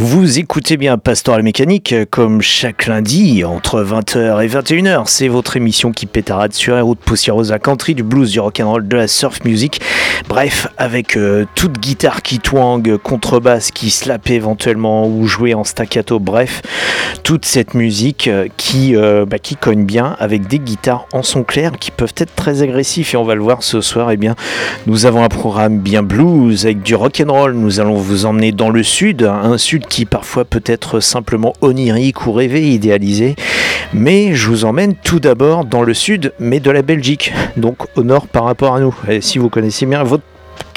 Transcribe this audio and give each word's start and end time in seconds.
Vous 0.00 0.38
écoutez 0.38 0.76
bien 0.76 0.96
Pastoral 0.96 1.42
Mécanique 1.42 1.92
comme 2.10 2.40
chaque 2.40 2.86
lundi 2.86 3.42
entre 3.42 3.82
20h 3.82 4.44
et 4.44 4.46
21h. 4.46 5.02
C'est 5.06 5.26
votre 5.26 5.56
émission 5.56 5.90
qui 5.90 6.06
pétarade 6.06 6.52
sur 6.52 6.76
les 6.76 6.82
routes 6.82 7.00
poussiéreuses, 7.00 7.50
la 7.50 7.58
country, 7.58 7.96
du 7.96 8.04
blues, 8.04 8.30
du 8.30 8.38
rock'n'roll, 8.38 8.86
de 8.86 8.96
la 8.96 9.08
surf 9.08 9.42
music. 9.44 9.80
Bref, 10.28 10.68
avec 10.76 11.16
euh, 11.16 11.46
toute 11.56 11.80
guitare 11.80 12.22
qui 12.22 12.38
twang, 12.38 12.96
contrebasse 12.98 13.72
qui 13.72 13.90
slap 13.90 14.30
éventuellement 14.30 15.08
ou 15.08 15.26
jouer 15.26 15.54
en 15.54 15.64
staccato. 15.64 16.20
Bref, 16.20 16.62
toute 17.24 17.44
cette 17.44 17.74
musique 17.74 18.28
euh, 18.28 18.46
qui, 18.56 18.94
euh, 18.94 19.26
bah, 19.26 19.40
qui 19.40 19.56
cogne 19.56 19.84
bien 19.84 20.14
avec 20.20 20.46
des 20.46 20.60
guitares 20.60 21.06
en 21.12 21.24
son 21.24 21.42
clair 21.42 21.72
qui 21.72 21.90
peuvent 21.90 22.14
être 22.18 22.36
très 22.36 22.62
agressifs 22.62 23.14
et 23.14 23.16
on 23.16 23.24
va 23.24 23.34
le 23.34 23.42
voir 23.42 23.64
ce 23.64 23.80
soir. 23.80 24.12
Eh 24.12 24.16
bien, 24.16 24.36
nous 24.86 25.06
avons 25.06 25.24
un 25.24 25.28
programme 25.28 25.78
bien 25.78 26.04
blues 26.04 26.66
avec 26.66 26.82
du 26.84 26.94
rock'n'roll. 26.94 27.54
Nous 27.54 27.80
allons 27.80 27.96
vous 27.96 28.26
emmener 28.26 28.52
dans 28.52 28.70
le 28.70 28.84
sud, 28.84 29.24
un 29.24 29.58
sud 29.58 29.87
qui 29.88 30.04
parfois 30.04 30.44
peut 30.44 30.62
être 30.66 31.00
simplement 31.00 31.52
onirique 31.60 32.26
ou 32.26 32.32
rêvé, 32.32 32.70
idéalisé. 32.70 33.36
Mais 33.92 34.34
je 34.34 34.48
vous 34.48 34.64
emmène 34.64 34.94
tout 34.94 35.20
d'abord 35.20 35.64
dans 35.64 35.82
le 35.82 35.94
sud, 35.94 36.32
mais 36.38 36.60
de 36.60 36.70
la 36.70 36.82
Belgique, 36.82 37.32
donc 37.56 37.78
au 37.96 38.02
nord 38.02 38.26
par 38.26 38.44
rapport 38.44 38.74
à 38.74 38.80
nous. 38.80 38.94
Si 39.20 39.38
vous 39.38 39.48
connaissez 39.48 39.86
bien 39.86 40.02
votre 40.02 40.24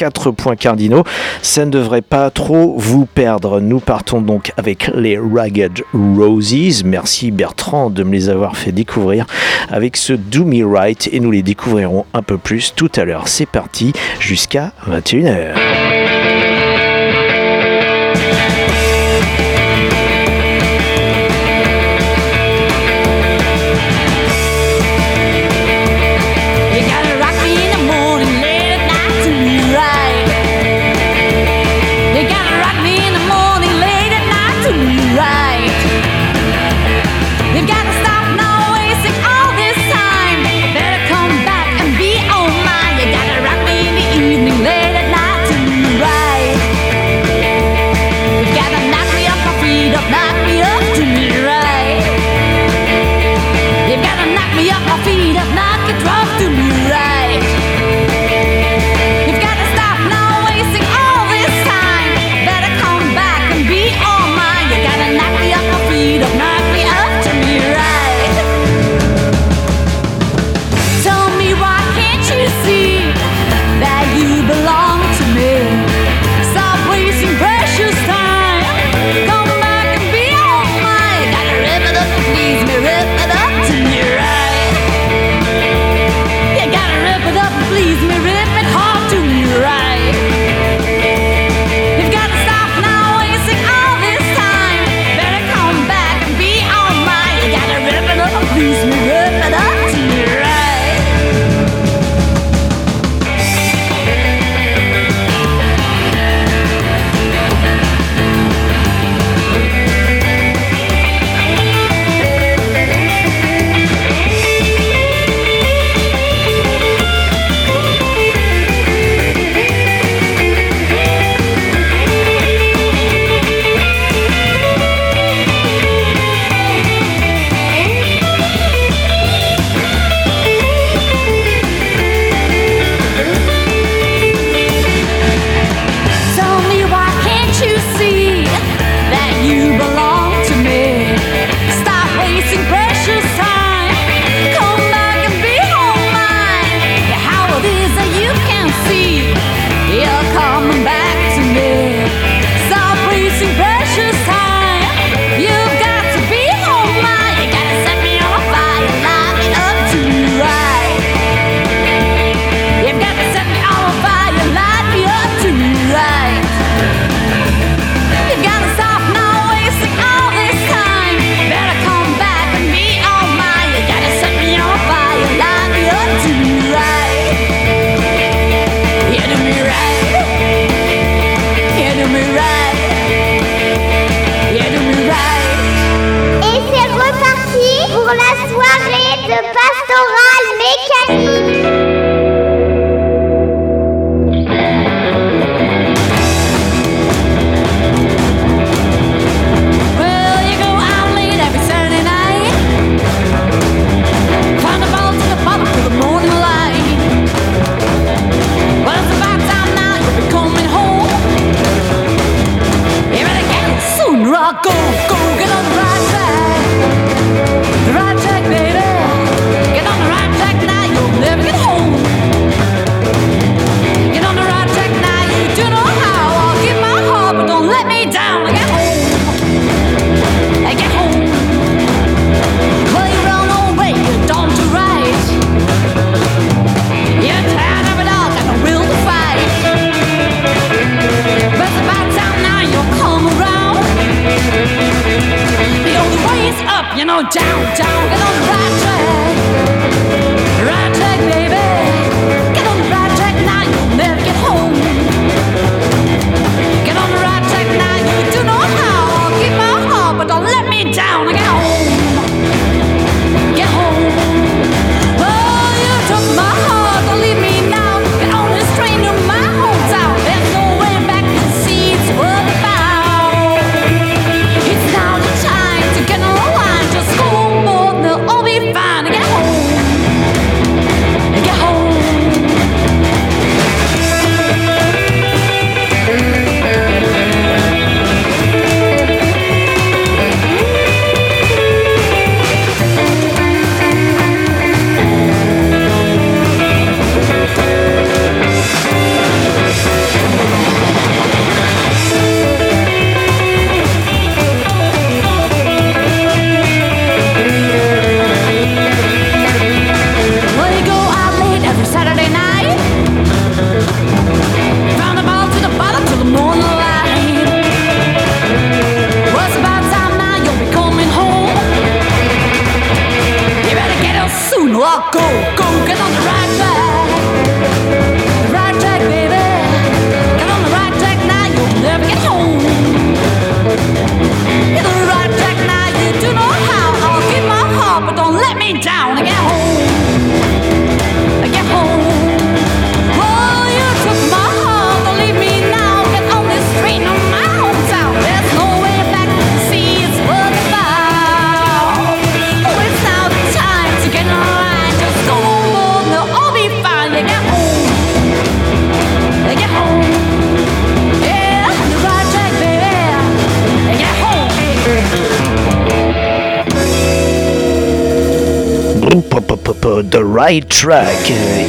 quatre 0.01 0.31
points 0.31 0.55
cardinaux. 0.55 1.03
Ça 1.43 1.63
ne 1.63 1.69
devrait 1.69 2.01
pas 2.01 2.31
trop 2.31 2.75
vous 2.75 3.05
perdre. 3.05 3.59
Nous 3.59 3.79
partons 3.79 4.19
donc 4.19 4.51
avec 4.57 4.89
les 4.95 5.19
Ragged 5.19 5.83
Roses. 5.93 6.83
Merci 6.83 7.29
Bertrand 7.29 7.91
de 7.91 8.03
me 8.03 8.11
les 8.11 8.29
avoir 8.29 8.57
fait 8.57 8.71
découvrir 8.71 9.27
avec 9.69 9.97
ce 9.97 10.13
Do 10.13 10.43
Me 10.43 10.65
Right 10.65 11.07
et 11.11 11.19
nous 11.19 11.29
les 11.29 11.43
découvrirons 11.43 12.05
un 12.15 12.23
peu 12.23 12.39
plus 12.39 12.73
tout 12.75 12.91
à 12.95 13.05
l'heure. 13.05 13.27
C'est 13.27 13.45
parti 13.45 13.93
jusqu'à 14.19 14.73
21h. 14.89 15.90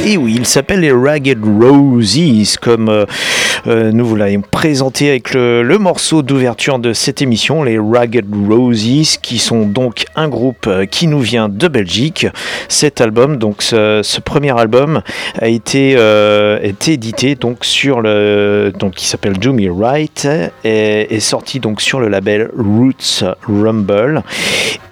Et 0.05 0.17
oui, 0.17 0.35
il 0.37 0.45
s'appelle 0.45 0.81
les 0.81 0.91
Ragged 0.91 1.41
Roses, 1.41 2.57
comme 2.59 2.89
euh, 2.89 3.05
nous 3.65 4.05
vous 4.05 4.15
l'avons 4.15 4.41
présenté 4.41 5.09
avec 5.09 5.33
le, 5.33 5.77
morceau 5.77 6.21
d'ouverture 6.21 6.79
de 6.79 6.93
cette 6.93 7.21
émission, 7.21 7.63
les 7.63 7.77
Ragged 7.77 8.25
Roses, 8.49 9.17
qui 9.21 9.37
sont 9.37 9.65
donc 9.65 10.05
un 10.15 10.29
groupe 10.29 10.67
euh, 10.67 10.85
qui 10.85 11.07
nous 11.07 11.19
vient 11.19 11.49
de 11.49 11.67
Belgique. 11.67 12.27
Cet 12.69 13.01
album, 13.01 13.37
donc 13.37 13.61
ce, 13.61 14.19
premier 14.21 14.57
album, 14.57 15.01
a 15.39 15.47
été, 15.47 15.95
euh, 15.97 16.59
été 16.61 16.93
édité 16.93 17.35
donc 17.35 17.65
sur 17.65 18.01
le, 18.01 18.71
donc 18.77 18.93
qui 18.95 19.05
s'appelle 19.05 19.33
Do 19.33 19.53
Me 19.53 19.71
Right, 19.71 20.27
et 20.63 21.13
est 21.13 21.19
sorti 21.19 21.59
donc 21.59 21.81
sur 21.81 21.99
le 21.99 22.07
label 22.07 22.49
Roots 22.57 23.23
Rumble. 23.47 24.23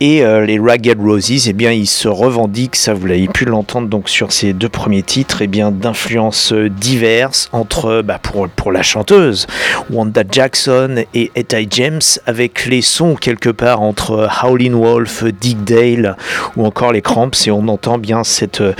Et 0.03 0.23
euh, 0.23 0.43
les 0.47 0.57
Ragged 0.57 0.99
Roses, 0.99 1.47
eh 1.47 1.53
bien, 1.53 1.71
ils 1.71 1.85
se 1.85 2.07
revendiquent, 2.07 2.75
ça 2.75 2.95
vous 2.95 3.05
l'avez 3.05 3.27
pu 3.27 3.45
l'entendre 3.45 3.87
donc 3.87 4.09
sur 4.09 4.31
ces 4.31 4.51
deux 4.51 4.67
premiers 4.67 5.03
titres, 5.03 5.43
eh 5.43 5.47
bien, 5.47 5.69
d'influences 5.69 6.53
euh, 6.53 6.71
diverses 6.71 7.49
entre, 7.51 8.01
bah, 8.01 8.17
pour 8.19 8.47
la 8.69 8.83
chanteuse, 8.83 9.47
Wanda 9.89 10.23
Jackson 10.29 11.03
et 11.15 11.31
Etta 11.35 11.57
James, 11.67 12.01
avec 12.27 12.65
les 12.65 12.81
sons 12.81 13.15
quelque 13.15 13.49
part 13.49 13.81
entre 13.81 14.29
Howlin' 14.43 14.75
Wolf, 14.75 15.23
Dick 15.39 15.63
Dale 15.63 16.17
ou 16.57 16.65
encore 16.65 16.91
les 16.91 17.01
Cramps, 17.01 17.31
et 17.47 17.51
on 17.51 17.67
entend 17.69 17.97
bien 17.97 18.23
cette, 18.23 18.61
euh, 18.61 18.73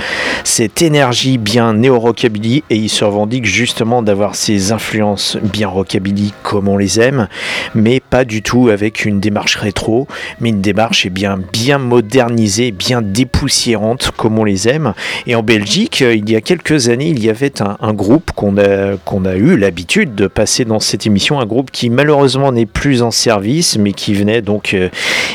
cette 0.44 0.82
énergie 0.82 1.38
bien 1.38 1.74
néo-rockabilly, 1.74 2.64
et 2.70 2.76
ils 2.76 2.88
se 2.90 3.04
revendiquent 3.04 3.46
justement 3.46 4.02
d'avoir 4.02 4.34
ces 4.34 4.72
influences 4.72 5.38
bien 5.42 5.68
rockabilly 5.68 6.34
comme 6.42 6.68
on 6.68 6.76
les 6.76 7.00
aime, 7.00 7.28
mais 7.74 8.00
pas 8.00 8.24
du 8.24 8.42
tout 8.42 8.68
avec 8.68 9.04
une 9.04 9.20
démarche 9.20 9.56
rétro, 9.56 10.06
mais 10.40 10.50
une 10.50 10.60
démarche 10.60 11.06
eh 11.06 11.10
bien, 11.10 11.38
bien 11.52 11.78
modernisée, 11.78 12.70
bien 12.72 13.00
dépoussiérante 13.02 14.10
comme 14.16 14.38
on 14.38 14.44
les 14.44 14.68
aime. 14.68 14.94
Et 15.26 15.34
en 15.34 15.42
Belgique, 15.42 16.02
euh, 16.02 16.14
il 16.14 16.28
y 16.28 16.36
a 16.36 16.40
quelques 16.40 16.88
années, 16.88 17.08
il 17.08 17.22
y 17.22 17.30
avait 17.30 17.52
un, 17.62 17.94
groupe 17.94 18.32
qu'on 18.32 18.58
a, 18.58 18.96
qu'on 19.04 19.24
a 19.24 19.36
eu 19.36 19.56
de 19.72 20.26
passer 20.26 20.64
dans 20.64 20.80
cette 20.80 21.06
émission, 21.06 21.40
un 21.40 21.46
groupe 21.46 21.70
qui 21.70 21.90
malheureusement 21.90 22.52
n'est 22.52 22.66
plus 22.66 23.02
en 23.02 23.10
service, 23.10 23.76
mais 23.78 23.92
qui 23.92 24.14
venait 24.14 24.42
donc 24.42 24.74
euh, 24.74 24.88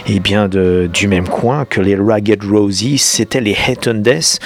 eh 0.07 0.19
bien, 0.19 0.47
de, 0.47 0.89
du 0.91 1.07
même 1.07 1.27
coin 1.27 1.65
que 1.65 1.81
les 1.81 1.95
Ragged 1.95 2.43
Roses, 2.43 2.97
c'était 2.97 3.41
les 3.41 3.51
Head 3.67 3.87
and 3.87 3.99
Death, 3.99 4.39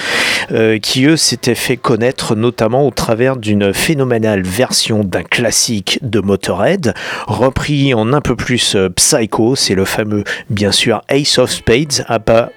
euh, 0.50 0.78
qui 0.78 1.06
eux 1.06 1.16
s'étaient 1.16 1.54
fait 1.54 1.76
connaître 1.76 2.34
notamment 2.34 2.86
au 2.86 2.90
travers 2.90 3.36
d'une 3.36 3.72
phénoménale 3.72 4.42
version 4.42 5.04
d'un 5.04 5.22
classique 5.22 5.98
de 6.02 6.20
Motorhead, 6.20 6.94
repris 7.26 7.94
en 7.94 8.12
un 8.12 8.20
peu 8.20 8.36
plus 8.36 8.74
euh, 8.74 8.88
psycho, 8.90 9.56
c'est 9.56 9.74
le 9.74 9.84
fameux 9.84 10.24
bien 10.50 10.72
sûr 10.72 11.02
Ace 11.08 11.38
of 11.38 11.50
Spades, 11.50 12.04
à 12.08 12.18
pas 12.18 12.50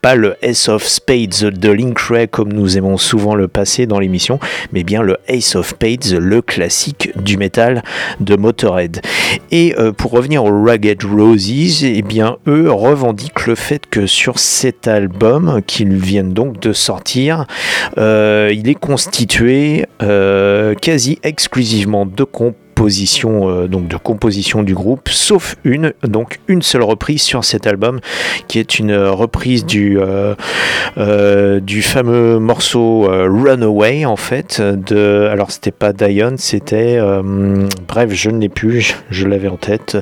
pas 0.00 0.14
le 0.14 0.36
Ace 0.42 0.68
of 0.68 0.84
Spades 0.84 1.50
de 1.52 1.70
Link 1.70 1.98
Ray 1.98 2.28
comme 2.28 2.52
nous 2.52 2.76
aimons 2.76 2.96
souvent 2.96 3.34
le 3.34 3.48
passer 3.48 3.86
dans 3.86 3.98
l'émission, 3.98 4.38
mais 4.72 4.84
bien 4.84 5.02
le 5.02 5.18
Ace 5.28 5.56
of 5.56 5.68
Spades, 5.68 6.18
le 6.18 6.42
classique 6.42 7.10
du 7.20 7.36
métal 7.36 7.82
de 8.20 8.36
Motorhead. 8.36 9.00
Et 9.50 9.74
euh, 9.78 9.92
pour 9.92 10.12
revenir 10.12 10.44
aux 10.44 10.64
Ragged 10.64 11.02
Roses, 11.04 11.84
eh 11.84 12.02
bien 12.02 12.36
eux 12.46 12.70
revendiquent 12.70 13.46
le 13.46 13.54
fait 13.54 13.86
que 13.88 14.06
sur 14.06 14.38
cet 14.38 14.88
album 14.88 15.60
qu'ils 15.66 15.96
viennent 15.96 16.32
donc 16.32 16.60
de 16.60 16.72
sortir, 16.72 17.46
euh, 17.98 18.52
il 18.54 18.68
est 18.68 18.74
constitué 18.74 19.86
euh, 20.02 20.74
quasi 20.74 21.18
exclusivement 21.22 22.06
de 22.06 22.24
euh, 22.80 23.66
donc 23.66 23.88
de 23.88 23.96
composition 23.96 24.62
du 24.62 24.74
groupe, 24.74 25.08
sauf 25.08 25.56
une, 25.64 25.92
donc 26.02 26.38
une 26.48 26.62
seule 26.62 26.82
reprise 26.82 27.22
sur 27.22 27.44
cet 27.44 27.66
album, 27.66 28.00
qui 28.46 28.58
est 28.58 28.78
une 28.78 28.94
reprise 28.94 29.66
du, 29.66 29.98
euh, 29.98 30.34
euh, 30.96 31.60
du 31.60 31.82
fameux 31.82 32.38
morceau 32.38 33.10
euh, 33.10 33.28
Runaway 33.30 34.04
en 34.04 34.16
fait. 34.16 34.60
De, 34.60 35.28
alors 35.30 35.50
c'était 35.50 35.70
pas 35.70 35.92
Dion, 35.92 36.34
c'était, 36.36 36.98
euh, 36.98 37.66
bref, 37.86 38.10
je 38.12 38.30
ne 38.30 38.40
l'ai 38.40 38.48
plus, 38.48 38.94
je, 39.10 39.26
l'avais 39.26 39.48
en 39.48 39.56
tête. 39.56 39.96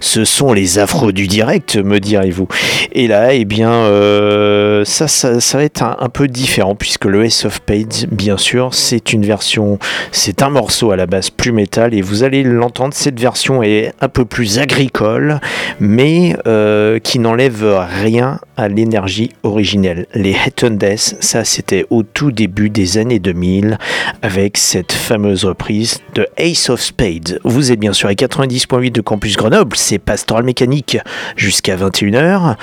Ce 0.00 0.24
sont 0.24 0.52
les 0.52 0.78
affreux 0.78 1.12
du 1.12 1.26
direct, 1.26 1.76
me 1.76 1.98
direz-vous. 1.98 2.48
Et 2.92 3.06
là, 3.08 3.34
eh 3.34 3.44
bien, 3.44 3.70
euh, 3.70 4.84
ça, 4.84 5.08
ça, 5.08 5.38
va 5.54 5.64
être 5.64 5.82
un, 5.82 6.08
peu 6.08 6.28
différent 6.28 6.74
puisque 6.74 7.04
le 7.04 7.24
Ace 7.24 7.44
of 7.44 7.56
Spades, 7.56 8.08
bien 8.10 8.36
sûr, 8.36 8.74
c'est 8.74 9.12
une 9.12 9.24
version, 9.24 9.78
c'est 10.10 10.42
un 10.42 10.50
morceau 10.50 10.90
à 10.90 10.96
la 10.96 11.06
base 11.06 11.30
plus 11.30 11.52
métal 11.52 11.94
et 11.94 12.02
vous 12.02 12.11
vous 12.12 12.24
allez 12.24 12.42
l'entendre, 12.42 12.92
cette 12.92 13.18
version 13.18 13.62
est 13.62 13.94
un 14.02 14.08
peu 14.10 14.26
plus 14.26 14.58
agricole, 14.58 15.40
mais 15.80 16.36
euh, 16.46 16.98
qui 16.98 17.18
n'enlève 17.18 17.64
rien 18.02 18.38
à 18.58 18.68
l'énergie 18.68 19.30
originelle. 19.44 20.06
Les 20.12 20.32
Head 20.32 20.76
Death, 20.76 21.16
ça 21.20 21.46
c'était 21.46 21.86
au 21.88 22.02
tout 22.02 22.30
début 22.30 22.68
des 22.68 22.98
années 22.98 23.18
2000, 23.18 23.78
avec 24.20 24.58
cette 24.58 24.92
fameuse 24.92 25.46
reprise 25.46 26.00
de 26.14 26.26
Ace 26.36 26.68
of 26.68 26.82
Spades. 26.82 27.40
Vous 27.44 27.72
êtes 27.72 27.80
bien 27.80 27.94
sûr 27.94 28.10
à 28.10 28.12
90.8 28.12 28.92
de 28.92 29.00
Campus 29.00 29.38
Grenoble, 29.38 29.74
c'est 29.78 29.98
Pastoral 29.98 30.44
Mécanique 30.44 30.98
jusqu'à 31.36 31.76
21h, 31.76 32.56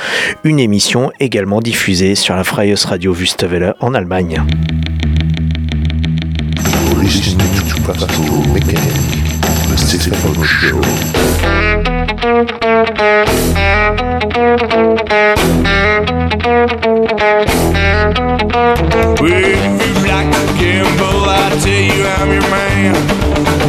une 0.43 0.59
émission 0.59 1.11
également 1.19 1.59
diffusée 1.59 2.13
sur 2.13 2.35
la 2.35 2.43
Freies 2.43 2.75
Radio 2.85 3.15
Wüstewelle 3.15 3.73
en 3.79 3.95
Allemagne. 3.95 4.43
If 19.21 19.77
you 19.85 19.93
like 20.07 20.29
to 20.31 20.43
gamble, 20.59 21.23
I 21.27 21.49
tell 21.61 21.83
you 21.89 22.03
I'm 22.05 22.29
your 22.31 22.47
man. 22.49 22.93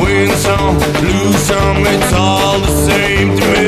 Win 0.02 0.30
some, 0.36 0.76
lose 1.04 1.38
some, 1.38 1.86
it's 1.86 2.12
all 2.12 2.58
the 2.60 2.74
same 2.86 3.36
to 3.36 3.44
me. 3.52 3.59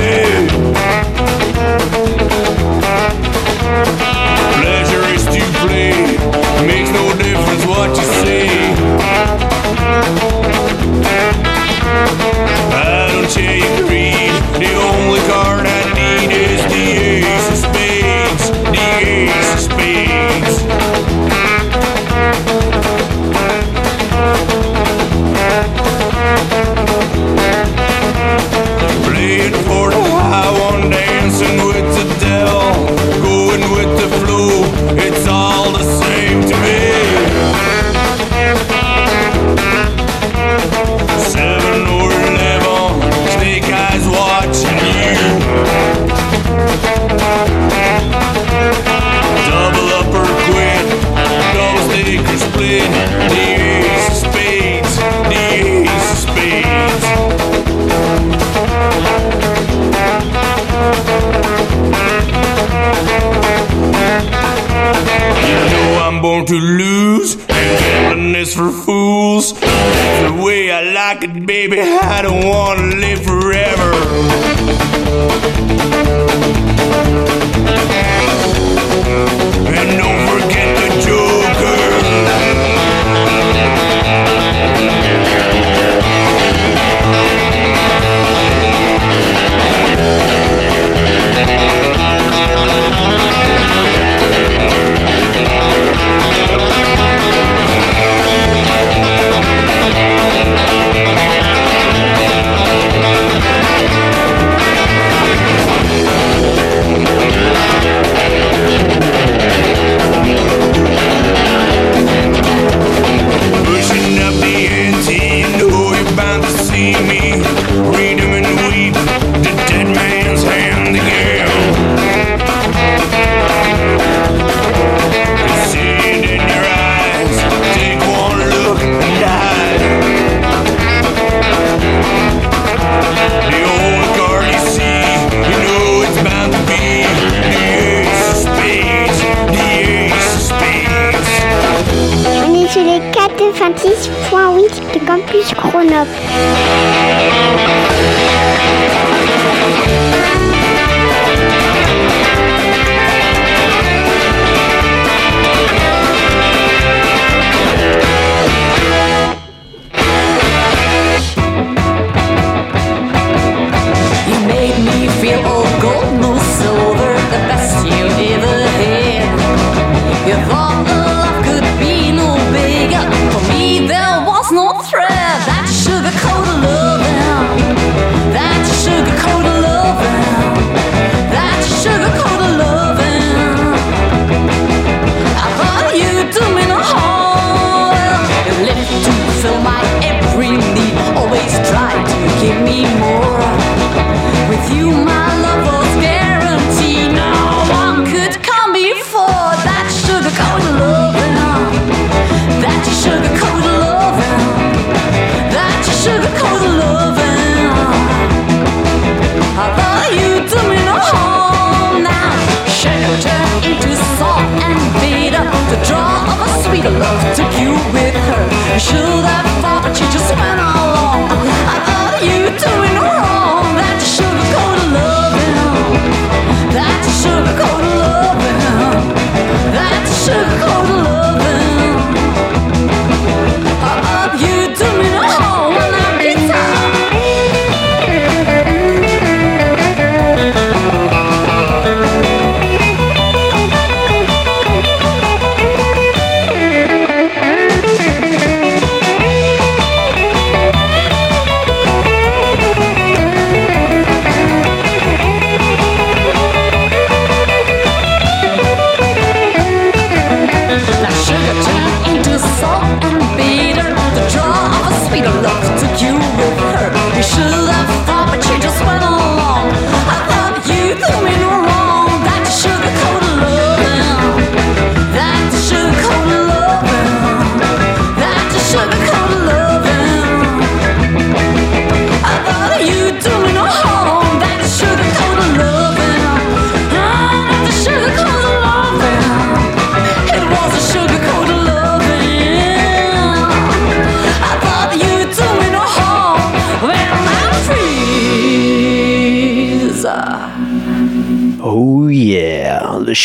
To 66.53 66.59
lose, 66.59 67.35
and 67.37 67.49
gambling 67.49 68.35
is 68.35 68.55
for 68.55 68.71
fools. 68.71 69.59
That's 69.59 70.31
the 70.31 70.43
way 70.43 70.71
I 70.71 70.83
like 70.83 71.25
it, 71.25 71.47
baby. 71.47 71.81
I 71.81 72.21
don't 72.21 72.47
wanna 72.47 72.95
live 72.97 73.25
forever. 73.25 74.52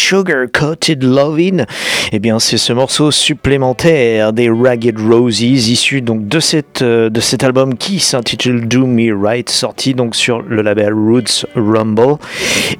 Sugar 0.07 0.45
Coated 0.53 1.03
Lovin'. 1.03 1.65
Eh 2.13 2.19
bien, 2.19 2.39
c'est 2.39 2.57
ce 2.57 2.71
morceau 2.71 3.11
supplémentaire 3.11 4.31
des 4.31 4.49
Ragged 4.49 4.97
Roses, 4.97 5.41
issu 5.41 6.01
donc 6.01 6.29
de, 6.29 6.39
euh, 6.81 7.09
de 7.09 7.19
cet 7.19 7.43
album 7.43 7.75
qui 7.75 7.99
s'intitule 7.99 8.69
Do 8.69 8.85
Me 8.85 9.13
Right, 9.13 9.49
sorti 9.49 9.93
donc 9.93 10.15
sur 10.15 10.41
le 10.41 10.61
label 10.61 10.93
Roots 10.93 11.45
Rumble, 11.55 12.15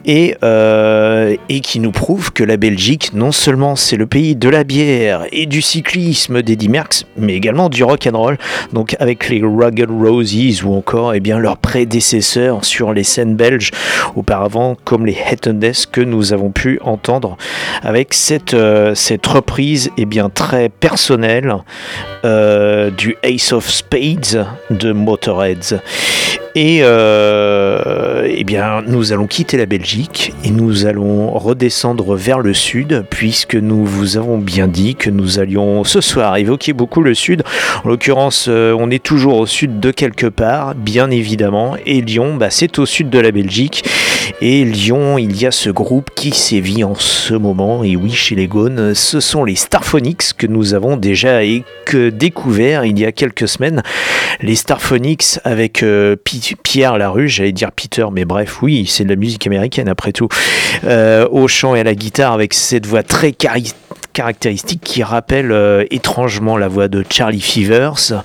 et, 0.06 0.38
euh, 0.42 1.36
et 1.50 1.60
qui 1.60 1.82
nous 1.82 1.92
prouve 1.92 2.32
que 2.32 2.46
la 2.46 2.56
Belgique, 2.56 3.12
non 3.14 3.34
seulement 3.34 3.76
c'est 3.76 3.98
le 3.98 4.08
pays 4.08 4.38
de 4.38 4.48
la 4.48 4.64
bière 4.64 5.26
et 5.34 5.48
du 5.48 5.62
cyclisme 5.62 6.42
d'Eddie 6.42 6.70
Merckx, 6.70 7.04
mais 7.18 7.34
également 7.34 7.68
du 7.68 7.84
rock 7.84 8.08
and 8.10 8.18
roll. 8.18 8.38
Donc 8.72 8.96
avec 9.02 9.28
les 9.28 9.42
Rugged 9.44 9.92
Roses 9.92 10.64
ou 10.64 10.74
encore 10.74 11.14
eh 11.14 11.20
bien 11.20 11.40
leurs 11.40 11.58
prédécesseurs 11.58 12.64
sur 12.64 12.94
les 12.94 13.04
scènes 13.04 13.36
belges 13.36 13.72
auparavant, 14.16 14.78
comme 14.86 15.06
les 15.06 15.18
Head 15.30 15.42
que 15.92 16.02
nous 16.02 16.32
avons 16.32 16.52
pu 16.52 16.80
entendre 16.84 17.17
avec 17.84 18.14
cette, 18.14 18.54
euh, 18.54 18.96
cette 18.96 19.26
reprise 19.26 19.90
eh 19.98 20.06
bien 20.06 20.30
très 20.30 20.70
personnelle 20.70 21.56
euh, 22.26 22.90
du 22.90 23.16
Ace 23.24 23.52
of 23.52 23.70
Spades 23.70 24.48
de 24.70 24.92
Motorheads. 24.92 25.80
Et 26.60 26.80
euh, 26.82 28.28
eh 28.28 28.44
bien, 28.44 28.82
nous 28.88 29.14
allons 29.14 29.28
quitter 29.28 29.58
la 29.58 29.68
Belgique 29.68 30.34
et 30.44 30.50
nous 30.50 30.88
allons 30.88 31.30
redescendre 31.38 32.16
vers 32.16 32.40
le 32.40 32.56
sud, 32.56 33.06
puisque 33.12 33.54
nous 33.54 33.86
vous 33.86 34.18
avons 34.18 34.40
bien 34.40 34.68
dit 34.68 34.96
que 34.96 35.12
nous 35.12 35.38
allions 35.38 35.84
ce 35.84 36.02
soir 36.02 36.36
évoquer 36.38 36.74
beaucoup 36.74 37.04
le 37.04 37.14
sud. 37.14 37.44
En 37.86 37.90
l'occurrence, 37.90 38.48
euh, 38.50 38.76
on 38.76 38.90
est 38.90 39.04
toujours 39.04 39.38
au 39.38 39.46
sud 39.46 39.80
de 39.80 39.92
quelque 39.92 40.26
part, 40.26 40.74
bien 40.74 41.12
évidemment. 41.12 41.76
Et 41.86 42.02
Lyon, 42.02 42.38
bah, 42.38 42.50
c'est 42.50 42.80
au 42.80 42.88
sud 42.88 43.12
de 43.12 43.20
la 43.20 43.32
Belgique. 43.32 43.84
Et 44.42 44.64
Lyon, 44.66 45.18
il 45.18 45.40
y 45.40 45.46
a 45.46 45.52
ce 45.52 45.70
groupe 45.70 46.10
qui 46.16 46.32
sévit 46.32 46.84
en 46.84 46.96
ce 46.96 47.34
moment. 47.34 47.84
Et 47.84 47.96
oui, 47.96 48.12
chez 48.12 48.36
les 48.36 48.48
Gaunes, 48.48 48.94
ce 48.94 49.20
sont 49.20 49.44
les 49.44 49.56
Starphonics 49.56 50.34
que 50.38 50.48
nous 50.48 50.74
avons 50.74 50.98
déjà 50.98 51.44
et 51.44 51.64
que 51.86 52.10
découvert 52.10 52.86
il 52.86 53.00
y 53.00 53.06
a 53.06 53.12
quelques 53.12 53.48
semaines. 53.48 53.82
Les 54.42 54.56
Starphonics 54.56 55.40
avec 55.44 55.84
euh, 55.84 56.16
Pi- 56.16 56.56
Pierre 56.64 56.98
Larue, 56.98 57.30
j'allais 57.30 57.52
dire 57.52 57.72
Peter, 57.72 58.06
mais 58.12 58.26
bref, 58.26 58.62
oui, 58.62 58.86
c'est 58.88 59.04
de 59.04 59.10
la 59.10 59.16
musique 59.16 59.48
américaine 59.48 59.90
après 59.90 60.12
tout. 60.12 60.28
Euh, 60.84 61.28
au 61.32 61.48
chant 61.48 61.76
et 61.76 61.80
à 61.80 61.84
la 61.84 61.96
guitare 61.96 62.34
avec 62.34 62.54
cette 62.54 62.86
voix 62.86 63.04
très 63.04 63.32
chari- 63.32 63.74
caractéristique 64.18 64.82
qui 64.84 65.04
rappelle 65.04 65.52
euh, 65.52 65.86
étrangement 65.92 66.58
la 66.58 66.68
voix 66.68 66.88
de 66.88 67.06
Charlie 67.08 67.40
Fevers. 67.40 68.24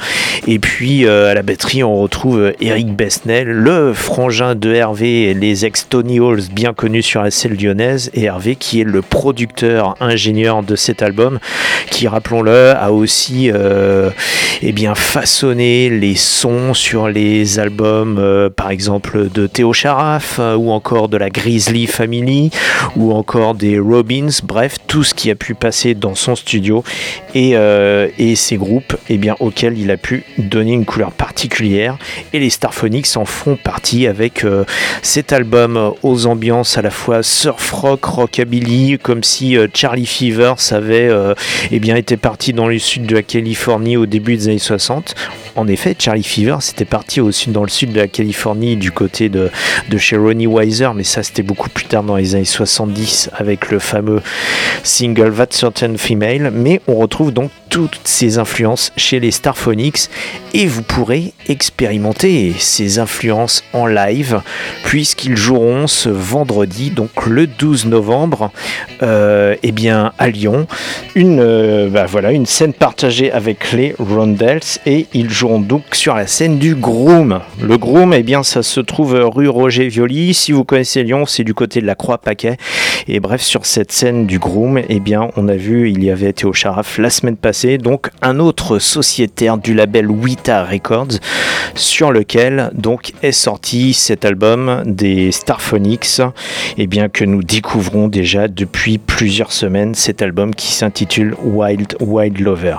Et 0.48 0.59
puis 0.59 1.05
euh, 1.05 1.31
à 1.31 1.35
la 1.35 1.42
batterie, 1.42 1.85
on 1.85 2.00
retrouve 2.00 2.38
euh, 2.38 2.52
Eric 2.62 2.96
Besnel, 2.96 3.46
le 3.46 3.92
frangin 3.92 4.55
de 4.55 4.72
Hervé, 4.72 5.24
et 5.24 5.35
les 5.35 5.66
ex-Tony 5.66 6.18
Halls 6.18 6.48
bien 6.50 6.72
connus 6.72 7.02
sur 7.02 7.22
la 7.22 7.31
scène 7.31 7.55
lyonnaise, 7.55 8.11
et 8.14 8.24
Hervé 8.24 8.57
qui 8.57 8.81
est 8.81 8.85
le 8.85 9.02
producteur, 9.02 9.94
ingénieur 10.00 10.62
de 10.62 10.76
cet 10.76 11.02
album, 11.02 11.38
qui, 11.90 12.09
rappelons-le, 12.09 12.70
a 12.70 12.90
aussi 12.90 13.50
euh, 13.52 14.09
eh 14.62 14.72
bien, 14.72 14.94
façonné 14.94 15.90
les 15.90 16.14
sons 16.14 16.72
sur 16.72 17.09
les 17.09 17.59
albums, 17.59 18.50
par 18.57 18.70
exemple, 18.70 19.28
de 19.28 19.46
Théo 19.46 19.74
Charaf, 19.74 20.40
ou 20.57 20.70
encore 20.70 21.09
de 21.09 21.18
la 21.18 21.28
Grizzly 21.28 21.87
Family, 21.87 22.50
ou 22.96 23.12
encore 23.12 23.55
des 23.55 23.78
Robins, 23.78 24.31
bref, 24.42 24.76
tout 24.87 25.05
ce 25.05 25.14
qui 25.14 25.31
a 25.31 25.35
pu 25.35 25.55
passer 25.55 25.82
dans 25.95 26.14
son 26.14 26.37
studio 26.37 26.85
et, 27.35 27.53
euh, 27.55 28.09
et 28.18 28.37
ces 28.37 28.57
groupes 28.57 28.97
eh 29.09 29.18
bien, 29.18 29.37
auxquels 29.40 29.79
il 29.79 29.90
a 29.90 29.97
pu 29.97 30.25
donner 30.38 30.73
une 30.73 30.85
couleur 30.85 31.12
particulière. 31.12 31.99
Et 32.33 32.38
les 32.38 32.51
Starphonics 32.51 33.16
en 33.16 33.25
font 33.25 33.57
partie 33.57 34.07
avec 34.07 34.45
euh, 34.45 34.64
cet 35.03 35.33
album 35.33 35.92
aux 36.03 36.27
ambiances 36.27 36.79
à 36.79 36.83
la 36.83 36.90
fois 36.90 37.23
surf 37.23 37.71
rock, 37.73 38.05
rockabilly, 38.05 38.99
comme 38.99 39.23
si 39.23 39.57
euh, 39.57 39.66
Charlie 39.73 40.07
Fever 40.07 40.55
avait 40.71 41.09
euh, 41.09 41.35
eh 41.71 41.81
bien, 41.81 41.97
été 41.97 42.16
parti 42.16 42.53
dans 42.53 42.68
le 42.68 42.79
sud 42.79 43.07
de 43.07 43.14
la 43.14 43.23
Californie 43.23 43.97
au 43.97 44.07
début 44.07 44.37
des 44.37 44.49
années 44.49 44.59
60. 44.59 45.14
En 45.55 45.69
effet, 45.69 45.95
Charlie 45.99 46.23
Fever, 46.23 46.57
c'était 46.61 46.87
parti 46.87 47.21
au 47.21 47.31
sud, 47.31 47.53
dans 47.53 47.62
le 47.62 47.69
sud 47.69 47.93
de 47.93 48.01
la 48.01 48.09
Californie, 48.09 48.77
du 48.77 48.91
côté 48.91 49.29
de, 49.29 49.51
de 49.91 49.99
chez 49.99 50.17
Ronnie 50.17 50.47
Weiser, 50.47 50.88
mais 50.95 51.05
ça 51.05 51.23
c'était 51.23 51.43
beaucoup 51.43 51.69
plus 51.69 51.85
tard 51.85 52.03
dans 52.03 52.17
les 52.17 52.35
années 52.35 52.45
70 52.45 53.31
avec 53.35 53.71
le 53.71 53.79
fameux 53.79 54.23
single 54.83 55.35
That 55.35 55.49
Certain 55.51 55.97
Female. 55.99 56.51
Mais 56.55 56.81
on 56.88 56.97
retrouve 56.97 57.33
donc 57.33 57.51
toutes 57.69 58.01
ces 58.05 58.37
influences 58.38 58.93
chez 58.99 59.19
les 59.19 59.31
Starphonics 59.31 60.11
et 60.53 60.67
vous 60.67 60.83
pourrez 60.83 61.33
expérimenter 61.49 62.53
ces 62.59 62.99
influences 62.99 63.65
en 63.73 63.87
live 63.87 64.43
puisqu'ils 64.85 65.38
joueront 65.38 65.87
ce 65.87 66.11
vendredi, 66.11 66.91
donc 66.91 67.27
le 67.27 67.47
12 67.47 67.87
novembre, 67.87 68.51
euh, 69.03 69.57
eh 69.62 69.73
bien 69.73 70.12
à 70.19 70.29
Lyon, 70.29 70.67
une, 71.15 71.41
euh, 71.41 71.88
bah 71.88 72.05
voilà, 72.05 72.33
une 72.33 72.45
scène 72.45 72.75
partagée 72.75 73.33
avec 73.33 73.73
les 73.73 73.95
Rondelles 73.99 74.61
et 74.85 75.07
ils 75.15 75.31
joueront 75.42 75.59
donc 75.59 75.83
sur 75.90 76.14
la 76.14 76.28
scène 76.28 76.61
du 76.61 76.76
Groom. 76.76 77.40
Le 77.61 77.76
Groom, 77.76 78.14
eh 78.14 78.22
bien 78.22 78.44
ça 78.44 78.62
se 78.62 78.78
trouve 78.78 79.14
rue 79.14 79.48
Roger 79.48 79.88
Violi. 79.88 80.35
Si 80.35 80.52
vous 80.52 80.62
connaissez 80.62 81.02
Lyon, 81.02 81.26
c'est 81.26 81.42
du 81.42 81.52
côté 81.52 81.81
de 81.81 81.87
la 81.87 81.96
Croix-Paquet. 81.96 82.59
Et 83.09 83.18
bref, 83.18 83.42
sur 83.42 83.66
cette 83.66 83.90
scène 83.90 84.26
du 84.26 84.38
Groom, 84.38 84.81
eh 84.88 85.00
bien 85.00 85.31
on 85.37 85.48
a 85.48 85.57
vu, 85.57 85.90
il 85.90 86.05
y 86.05 86.11
avait 86.12 86.33
Théo 86.33 86.52
Charaf 86.52 86.98
la 86.98 87.11
semaine 87.11 87.37
passée, 87.37 87.76
donc 87.76 88.11
un 88.22 88.38
autre 88.38 88.78
sociétaire 88.78 89.59
du 89.59 89.74
label 89.74 90.12
Wita 90.12 90.62
Records, 90.62 91.18
sur 91.74 92.12
lequel 92.12 92.70
donc 92.74 93.12
est 93.24 93.33
sorti 93.33 93.94
cet 93.94 94.24
album 94.24 94.85
des 94.87 95.33
Starphonics, 95.33 96.22
et 96.78 96.87
bien 96.87 97.09
que 97.09 97.24
nous 97.24 97.42
découvrons 97.42 98.07
déjà 98.07 98.46
depuis 98.46 98.98
plusieurs 98.98 99.50
semaines 99.50 99.96
cet 99.96 100.22
album 100.22 100.55
qui 100.55 100.70
s'intitule 100.70 101.35
Wild 101.42 101.96
Wild 101.98 102.38
Lover. 102.38 102.76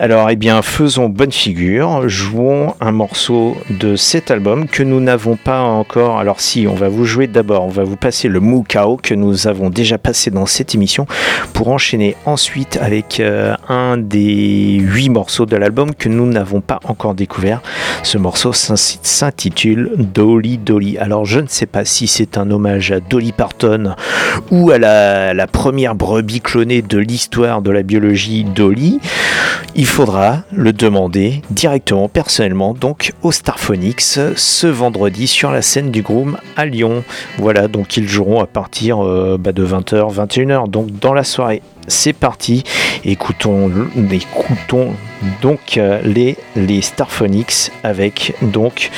Alors, 0.00 0.28
eh 0.28 0.36
bien, 0.36 0.60
faisons 0.60 1.08
bonne 1.08 1.32
figure, 1.32 1.93
jouons 2.06 2.74
un 2.80 2.92
morceau 2.92 3.56
de 3.70 3.96
cet 3.96 4.30
album 4.30 4.66
que 4.68 4.82
nous 4.82 5.00
n'avons 5.00 5.36
pas 5.36 5.60
encore. 5.62 6.18
Alors, 6.18 6.40
si, 6.40 6.66
on 6.68 6.74
va 6.74 6.88
vous 6.88 7.04
jouer 7.04 7.26
d'abord, 7.26 7.64
on 7.64 7.68
va 7.70 7.84
vous 7.84 7.96
passer 7.96 8.28
le 8.28 8.40
Mukao 8.40 8.96
que 9.02 9.14
nous 9.14 9.46
avons 9.46 9.70
déjà 9.70 9.98
passé 9.98 10.30
dans 10.30 10.46
cette 10.46 10.74
émission 10.74 11.06
pour 11.52 11.68
enchaîner 11.68 12.16
ensuite 12.26 12.78
avec 12.80 13.20
euh, 13.20 13.54
un 13.68 13.96
des 13.96 14.78
huit 14.80 15.08
morceaux 15.08 15.46
de 15.46 15.56
l'album 15.56 15.94
que 15.94 16.08
nous 16.08 16.26
n'avons 16.26 16.60
pas 16.60 16.80
encore 16.84 17.14
découvert. 17.14 17.62
Ce 18.02 18.18
morceau 18.18 18.52
s'in- 18.52 18.76
s'intitule 18.76 19.92
Dolly 19.96 20.58
Dolly. 20.58 20.98
Alors, 20.98 21.24
je 21.24 21.40
ne 21.40 21.48
sais 21.48 21.66
pas 21.66 21.84
si 21.84 22.06
c'est 22.06 22.36
un 22.38 22.50
hommage 22.50 22.92
à 22.92 23.00
Dolly 23.00 23.32
Parton 23.32 23.94
ou 24.50 24.70
à 24.70 24.78
la, 24.78 25.34
la 25.34 25.46
première 25.46 25.94
brebis 25.94 26.40
clonée 26.40 26.82
de 26.82 26.98
l'histoire 26.98 27.62
de 27.62 27.70
la 27.70 27.82
biologie 27.82 28.44
Dolly. 28.44 29.00
Il 29.76 29.86
faudra 29.86 30.42
le 30.52 30.72
demander 30.72 31.42
directement, 31.50 31.83
personnellement, 32.12 32.72
donc 32.72 33.12
au 33.22 33.30
Starphonics 33.30 34.00
ce 34.00 34.66
vendredi 34.66 35.26
sur 35.26 35.50
la 35.50 35.62
scène 35.62 35.90
du 35.90 36.02
Groom 36.02 36.38
à 36.56 36.64
Lyon. 36.64 37.04
Voilà, 37.38 37.68
donc 37.68 37.96
ils 37.96 38.08
joueront 38.08 38.40
à 38.40 38.46
partir 38.46 39.04
euh, 39.04 39.36
bah, 39.38 39.52
de 39.52 39.66
20h, 39.66 40.14
21h, 40.14 40.70
donc 40.70 40.90
dans 40.98 41.12
la 41.12 41.24
soirée. 41.24 41.62
C'est 41.86 42.14
parti, 42.14 42.64
écoutons, 43.04 43.70
écoutons 44.10 44.94
donc 45.42 45.76
euh, 45.76 46.00
les, 46.02 46.36
les 46.56 46.80
Starphonics 46.80 47.70
avec 47.82 48.34
donc 48.40 48.90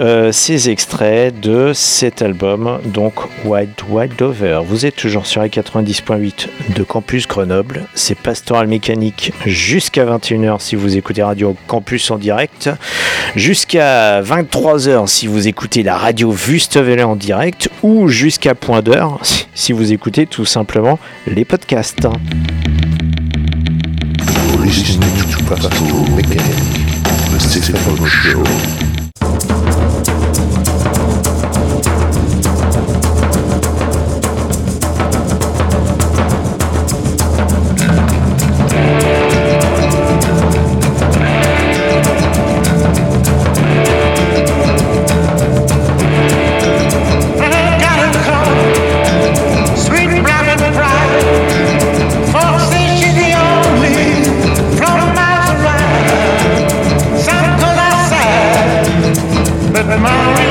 euh, 0.00 0.32
ces 0.32 0.70
extraits 0.70 1.38
de 1.40 1.72
cet 1.74 2.22
album, 2.22 2.80
donc 2.84 3.14
Wild 3.44 3.70
Wild 3.88 4.20
Over. 4.20 4.60
Vous 4.66 4.86
êtes 4.86 4.96
toujours 4.96 5.26
sur 5.26 5.42
les 5.42 5.48
90.8 5.48 6.48
de 6.74 6.82
Campus 6.82 7.26
Grenoble. 7.26 7.84
C'est 7.94 8.16
Pastoral 8.16 8.66
Mécanique 8.66 9.32
jusqu'à 9.44 10.04
21h 10.04 10.60
si 10.60 10.76
vous 10.76 10.96
écoutez 10.96 11.22
Radio 11.22 11.56
Campus 11.66 12.10
en 12.10 12.18
direct. 12.18 12.70
Jusqu'à 13.34 14.22
23h 14.22 15.06
si 15.06 15.26
vous 15.26 15.48
écoutez 15.48 15.82
la 15.82 15.96
radio 15.96 16.32
Wüstewelle 16.32 17.04
en 17.04 17.16
direct. 17.16 17.68
Ou 17.82 18.08
jusqu'à 18.08 18.54
point 18.54 18.82
d'heure 18.82 19.20
si 19.54 19.72
vous 19.72 19.92
écoutez 19.92 20.26
tout 20.26 20.44
simplement 20.44 20.98
les 21.26 21.44
podcasts. 21.44 22.06
Show. 28.06 28.85
in 59.96 60.02
my 60.02 60.45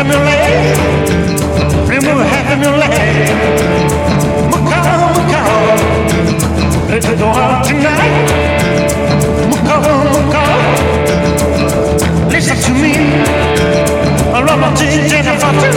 happy 0.00 0.08
me 0.08 0.16
lad. 0.16 1.88
Remember 1.88 2.24
happy 2.24 2.56
me 2.60 2.68
lad. 2.80 2.90
Macaw, 4.50 5.12
macaw. 5.16 5.52
Let's 6.88 7.06
go 7.06 7.28
tonight. 7.68 8.14
Macaw, 9.50 9.82
macaw. 10.14 10.52
Listen 12.30 12.56
to 12.64 12.72
me. 12.80 12.94
I 14.32 14.34
love 14.42 14.60
my 14.60 14.68
chicken 14.74 15.12
and 15.16 15.28
I 15.28 15.36
you. 15.64 15.72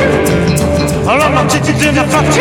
Love 1.05 1.33
my 1.33 1.41
chicken 1.47 1.75
and 1.87 1.99
I 1.99 2.01
fuck 2.07 2.33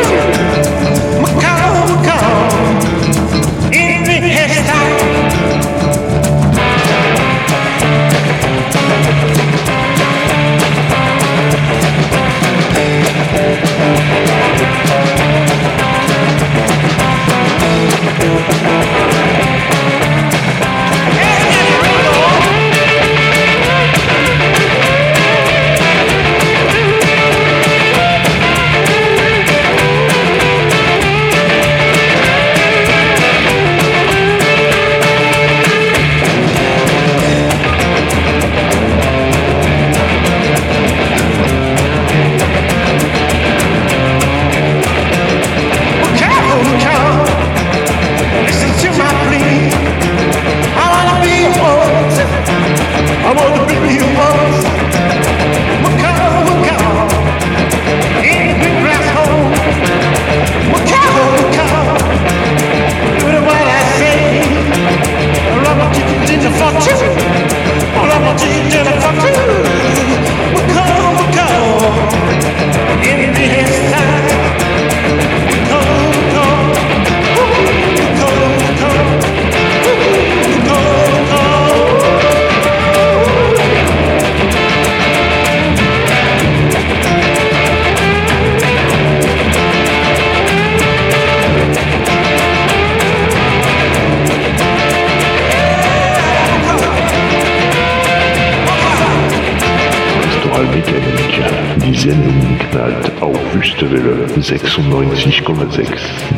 auf 103.82 103.90
Wüstewelle 103.90 104.26
96,6. 104.26 105.88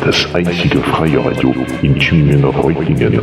Das 0.03 0.33
einzige 0.33 0.79
freie 0.81 1.23
Radio 1.23 1.53
in 1.81 1.95
Tübingen 1.99 2.43
und 2.43 2.55
Reutlingen. 2.55 3.21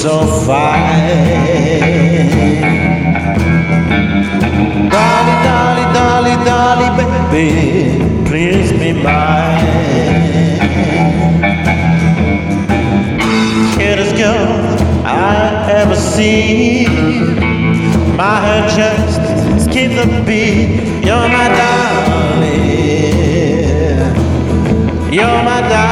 So 0.00 0.24
fine. 0.46 1.50
Dolly, 4.88 5.36
dolly, 5.44 5.86
dolly, 5.92 6.36
dolly, 6.42 6.88
baby, 7.30 7.98
please 8.24 8.72
be 8.72 8.94
mine. 8.94 9.60
Cutest 13.74 14.16
girl 14.16 14.48
I 15.04 15.70
ever 15.70 15.96
seen. 15.96 17.36
My 18.16 18.36
heart 18.44 18.70
just 18.70 19.20
skips 19.66 19.96
a 20.02 20.06
beat. 20.24 21.04
You're 21.04 21.28
my 21.28 21.48
darling. 21.60 22.52
You're 25.12 25.42
my 25.44 25.60
darling. 25.68 25.89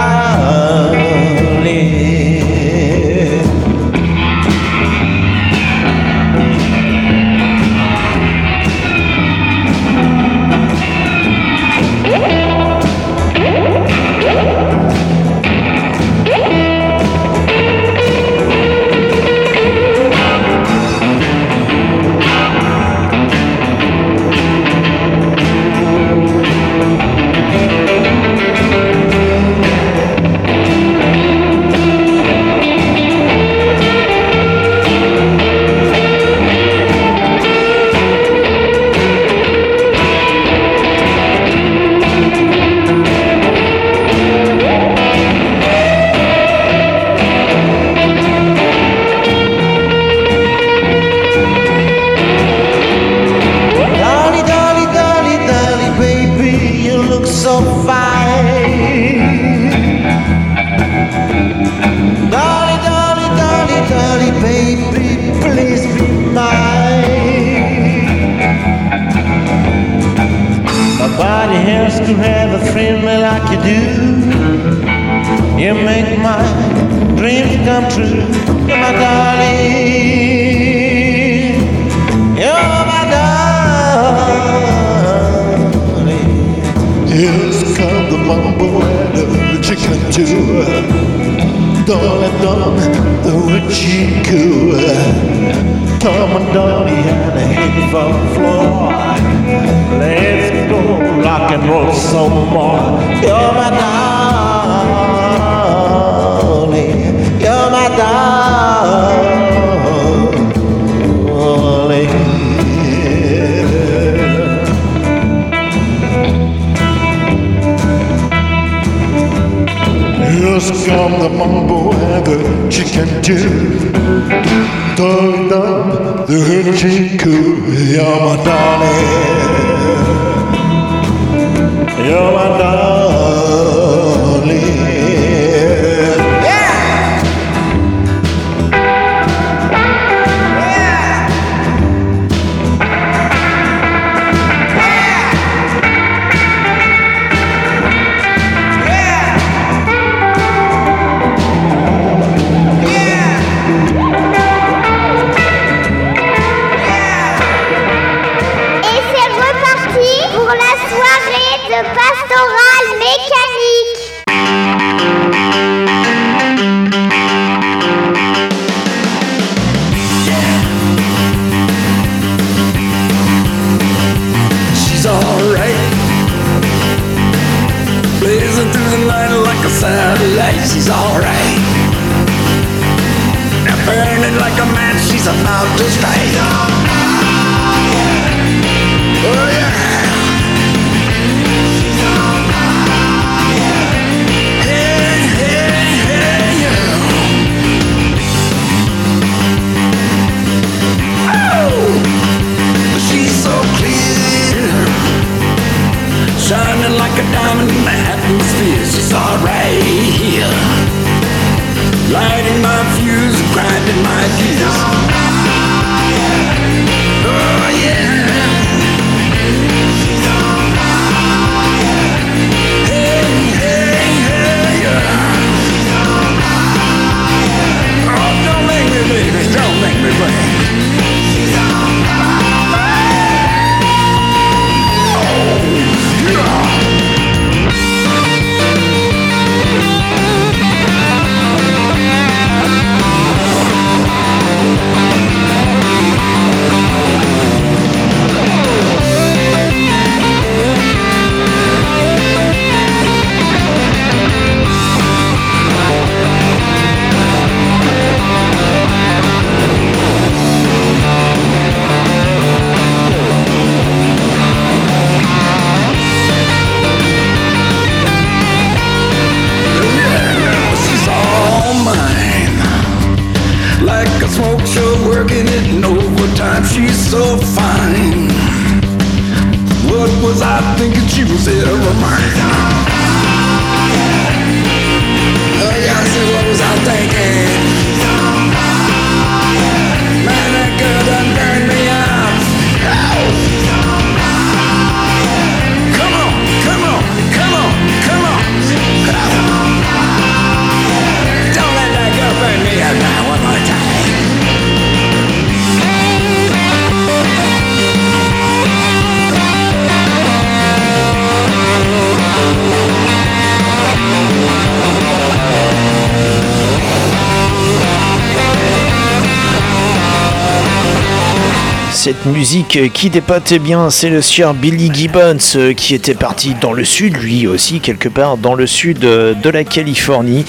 Cette 322.09 322.25
musique 322.25 322.91
qui 322.95 323.11
dépote 323.11 323.53
bien, 323.53 323.91
c'est 323.91 324.09
le 324.09 324.23
sieur 324.23 324.55
Billy 324.55 324.91
Gibbons 324.91 325.37
euh, 325.57 325.75
qui 325.75 325.95
était 325.95 326.15
parti 326.15 326.55
dans 326.59 326.73
le 326.73 326.83
sud, 326.83 327.19
lui 327.19 327.47
aussi 327.47 327.81
quelque 327.81 328.09
part 328.09 328.39
dans 328.39 328.55
le 328.55 328.67
sud 328.67 329.05
euh, 329.05 329.35
de 329.35 329.51
la 329.51 329.63
Californie 329.63 330.47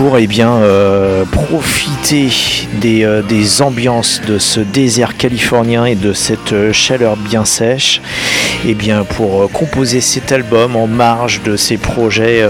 pour 0.00 0.16
eh 0.16 0.26
bien 0.26 0.54
euh, 0.54 1.26
profiter 1.26 2.30
des, 2.80 3.04
euh, 3.04 3.20
des 3.20 3.60
ambiances 3.60 4.22
de 4.26 4.38
ce 4.38 4.60
désert 4.60 5.18
californien 5.18 5.84
et 5.84 5.94
de 5.94 6.14
cette 6.14 6.54
euh, 6.54 6.72
chaleur 6.72 7.18
bien 7.18 7.44
sèche 7.44 8.00
et 8.66 8.72
bien 8.72 9.04
pour 9.04 9.52
composer 9.52 10.00
cet 10.00 10.32
album 10.32 10.74
en 10.74 10.86
marge 10.86 11.42
de 11.42 11.54
ses 11.54 11.76
projets 11.76 12.44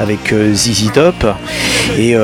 avec 0.00 0.32
ZZ 0.32 0.90
Top. 0.94 1.26
Et, 1.98 2.14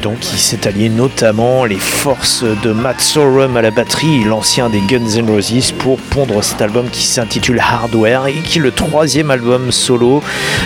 donc 0.00 0.18
il 0.32 0.38
s'est 0.38 0.68
allié 0.68 0.88
notamment 0.88 1.64
les 1.64 1.78
forces 1.80 2.44
de 2.62 2.70
Matt 2.70 3.00
Sorum 3.00 3.56
à 3.56 3.62
la 3.62 3.72
batterie, 3.72 4.22
l'ancien 4.22 4.68
des 4.68 4.80
Guns 4.82 5.16
N' 5.16 5.28
Roses 5.28 5.72
pour 5.80 5.98
pondre 5.98 6.44
cet 6.44 6.62
album 6.62 6.88
qui 6.92 7.02
s'intitule 7.02 7.58
Hardware 7.58 8.28
et 8.28 8.34
qui 8.34 8.58
est 8.58 8.62
le 8.62 8.70
troisième 8.70 9.32
album 9.32 9.72
solo 9.72 10.22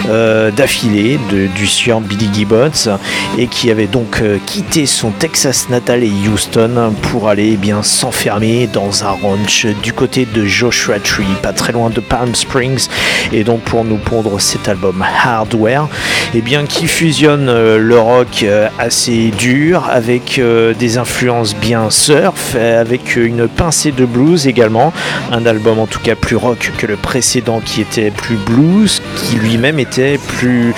d'affilée 0.07 1.19
du 1.57 1.67
sieur 1.67 2.03
Billy 2.03 2.29
Gibbons 2.35 2.99
et 3.39 3.47
qui 3.47 3.71
avait 3.71 3.87
donc 3.87 4.21
euh, 4.21 4.39
quitté 4.47 4.87
son 4.87 5.11
Texas 5.11 5.69
natal 5.69 6.05
et 6.05 6.13
Houston 6.29 6.95
pour 7.03 7.29
aller 7.29 7.51
eh 7.55 7.57
bien 7.57 7.83
s'enfermer 7.83 8.69
dans 8.73 9.05
un 9.05 9.11
ranch 9.11 9.67
du 9.83 9.93
côté 9.93 10.27
de 10.27 10.45
Joshua 10.45 11.01
Tree, 11.01 11.25
pas 11.43 11.53
très 11.53 11.73
loin 11.73 11.91
de 11.91 12.01
Palm 12.01 12.35
Springs. 12.35 12.89
Et 13.33 13.45
donc 13.45 13.63
pour 13.63 13.85
nous 13.85 13.97
pondre 13.97 14.41
cet 14.41 14.69
album 14.69 15.05
Hardware 15.25 15.89
et 16.35 16.41
bien 16.41 16.67
qui 16.67 16.87
fusionne 16.87 17.49
euh, 17.49 17.79
le 17.79 17.99
rock 17.99 18.43
euh, 18.43 18.69
assez 18.79 19.31
dur 19.31 19.89
avec 19.91 20.41
des 20.79 20.99
influences 20.99 21.55
bien 21.55 21.91
surf 21.91 22.55
avec 22.55 23.17
une 23.17 23.49
pincée 23.49 23.93
de 23.93 24.05
blues 24.05 24.47
également. 24.47 24.93
Un 25.33 25.47
album 25.47 25.79
en 25.79 25.87
tout 25.87 26.01
cas 26.01 26.15
plus 26.15 26.37
rock 26.37 26.73
que 26.79 26.87
le 26.87 26.97
précédent 26.97 27.61
qui 27.65 27.81
était 27.81 28.11
plus 28.11 28.37
blues 28.37 29.03
qui 29.17 29.37
lui-même 29.37 29.79
était 29.79 30.19
plus 30.19 30.75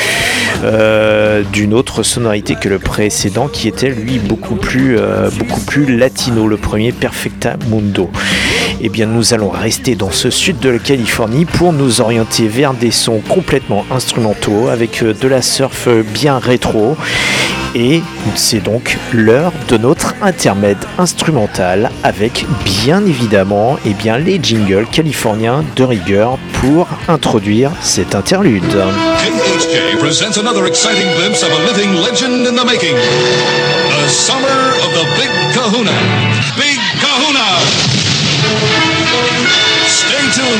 euh, 0.65 1.43
d'une 1.53 1.75
autre 1.75 2.03
sonorité 2.03 2.55
que 2.55 2.69
le 2.69 2.79
précédent 2.79 3.49
qui 3.49 3.69
était 3.69 3.91
lui 3.91 4.19
beaucoup 4.19 4.57
plus 4.57 4.99
euh, 4.99 5.29
beaucoup 5.39 5.61
plus 5.61 5.97
latino. 5.97 6.47
Le 6.47 6.57
premier 6.57 6.93
Perfecta 6.93 7.57
Mundo 7.69 8.11
eh 8.81 8.89
bien 8.89 9.07
nous 9.07 9.35
allons 9.35 9.51
rester 9.51 9.95
dans 9.95 10.11
ce 10.11 10.31
sud 10.31 10.59
de 10.59 10.69
la 10.69 10.79
Californie 10.79 11.45
pour 11.45 11.73
nous 11.73 12.01
orienter 12.01 12.49
vers 12.49 12.75
des 12.75 12.91
sons 12.91 13.21
complètement 13.29 13.85
instrumentaux 13.91 14.69
avec 14.69 15.03
euh, 15.03 15.15
de 15.15 15.29
la 15.29 15.43
surf 15.43 15.89
bien 15.89 16.39
rétro. 16.39 16.97
Et 17.75 18.01
c'est 18.35 18.61
donc 18.63 18.97
l'heure 19.13 19.53
de 19.69 19.77
notre 19.77 20.15
intermède 20.23 20.79
instrumental 20.99 21.91
avec 22.03 22.47
bien 22.65 23.05
évidemment 23.05 23.79
eh 23.85 23.93
bien, 23.93 24.19
les 24.19 24.41
jingles 24.43 24.87
californiens 24.91 25.63
de 25.77 25.85
rigueur 25.85 26.39
pour 26.61 26.89
introduire 27.09 27.71
cet 27.83 28.15
interlude. 28.15 28.63
Presents 29.99 30.39
another 30.39 30.67
exciting 30.67 31.07
glimpse 31.19 31.43
of 31.43 31.51
a 31.51 31.73
living 31.73 31.93
legend 31.95 32.47
in 32.47 32.55
the 32.55 32.65
making. 32.65 32.97
Kahuna. 35.53 36.76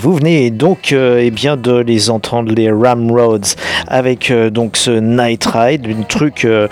Vous 0.00 0.14
venez 0.14 0.50
donc 0.50 0.92
euh, 0.92 1.20
eh 1.22 1.30
bien 1.30 1.58
de 1.58 1.76
les 1.76 2.08
entendre 2.08 2.54
les 2.54 2.72
Ramroads 2.72 3.54
avec 3.86 4.30
euh, 4.30 4.48
donc 4.48 4.78
ce 4.78 4.90
Night 4.90 5.44
Ride, 5.44 5.86
un 5.86 6.02
truc 6.04 6.46
euh, 6.46 6.68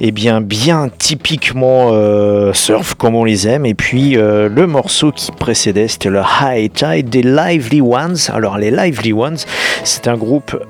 eh 0.00 0.10
bien 0.10 0.40
bien 0.40 0.88
typiquement 0.98 1.90
euh, 1.92 2.52
surf 2.52 2.94
comme 2.94 3.14
on 3.14 3.22
les 3.22 3.46
aime 3.46 3.64
et 3.64 3.74
puis 3.74 4.16
euh, 4.16 4.48
le 4.48 4.66
morceau 4.66 5.12
qui 5.12 5.30
précédait 5.30 5.86
c'était 5.86 6.10
le 6.10 6.22
High 6.40 6.72
Tide 6.72 7.08
des 7.10 7.22
Lively 7.22 7.80
Ones. 7.80 8.16
Alors 8.32 8.58
les 8.58 8.72
Lively 8.72 9.12
Ones, 9.12 9.38
c'est 9.84 10.08
un 10.08 10.16
groupe 10.16 10.60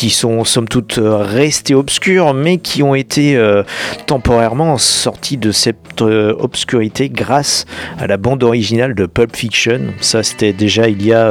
qui 0.00 0.08
sont 0.08 0.44
somme 0.44 0.66
toute 0.66 0.96
euh, 0.96 1.18
restés 1.18 1.74
obscurs, 1.74 2.32
mais 2.32 2.56
qui 2.56 2.82
ont 2.82 2.94
été 2.94 3.36
euh, 3.36 3.64
temporairement 4.06 4.78
sortis 4.78 5.36
de 5.36 5.52
cette 5.52 6.00
euh, 6.00 6.34
obscurité 6.38 7.10
grâce 7.10 7.66
à 7.98 8.06
la 8.06 8.16
bande 8.16 8.42
originale 8.42 8.94
de 8.94 9.04
Pulp 9.04 9.36
Fiction. 9.36 9.92
Ça, 10.00 10.22
c'était 10.22 10.54
déjà 10.54 10.88
il 10.88 11.04
y 11.04 11.12
a, 11.12 11.30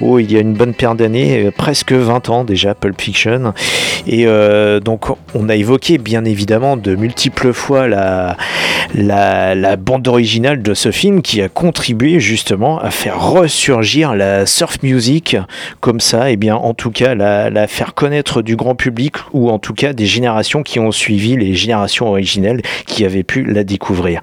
oh, 0.00 0.18
il 0.18 0.32
y 0.32 0.38
a 0.38 0.40
une 0.40 0.54
bonne 0.54 0.72
paire 0.72 0.94
d'années, 0.94 1.50
presque 1.58 1.92
20 1.92 2.30
ans 2.30 2.44
déjà, 2.44 2.74
Pulp 2.74 2.98
Fiction. 2.98 3.52
Et 4.06 4.26
donc, 4.82 5.06
on 5.34 5.48
a 5.50 5.54
évoqué 5.54 5.98
bien 5.98 6.24
évidemment 6.24 6.78
de 6.78 6.94
multiples 6.94 7.52
fois 7.52 7.86
la, 7.86 8.36
bande 9.76 10.08
originale 10.08 10.62
de 10.62 10.72
ce 10.72 10.90
film 10.90 11.20
qui 11.20 11.42
a 11.42 11.48
contribué 11.48 12.18
justement 12.18 12.78
à 12.78 12.90
faire 12.90 13.20
ressurgir 13.20 14.14
la 14.14 14.46
surf 14.46 14.82
music 14.82 15.36
comme 15.80 16.00
ça, 16.00 16.30
et 16.30 16.36
bien 16.36 16.56
en 16.56 16.72
tout 16.72 16.90
cas 16.90 17.14
la 17.14 17.66
faire 17.74 17.94
connaître 17.94 18.40
du 18.40 18.54
grand 18.54 18.76
public 18.76 19.16
ou 19.32 19.50
en 19.50 19.58
tout 19.58 19.74
cas 19.74 19.92
des 19.92 20.06
générations 20.06 20.62
qui 20.62 20.78
ont 20.78 20.92
suivi 20.92 21.36
les 21.36 21.54
générations 21.54 22.06
originelles 22.06 22.62
qui 22.86 23.04
avaient 23.04 23.24
pu 23.24 23.42
la 23.42 23.64
découvrir. 23.64 24.20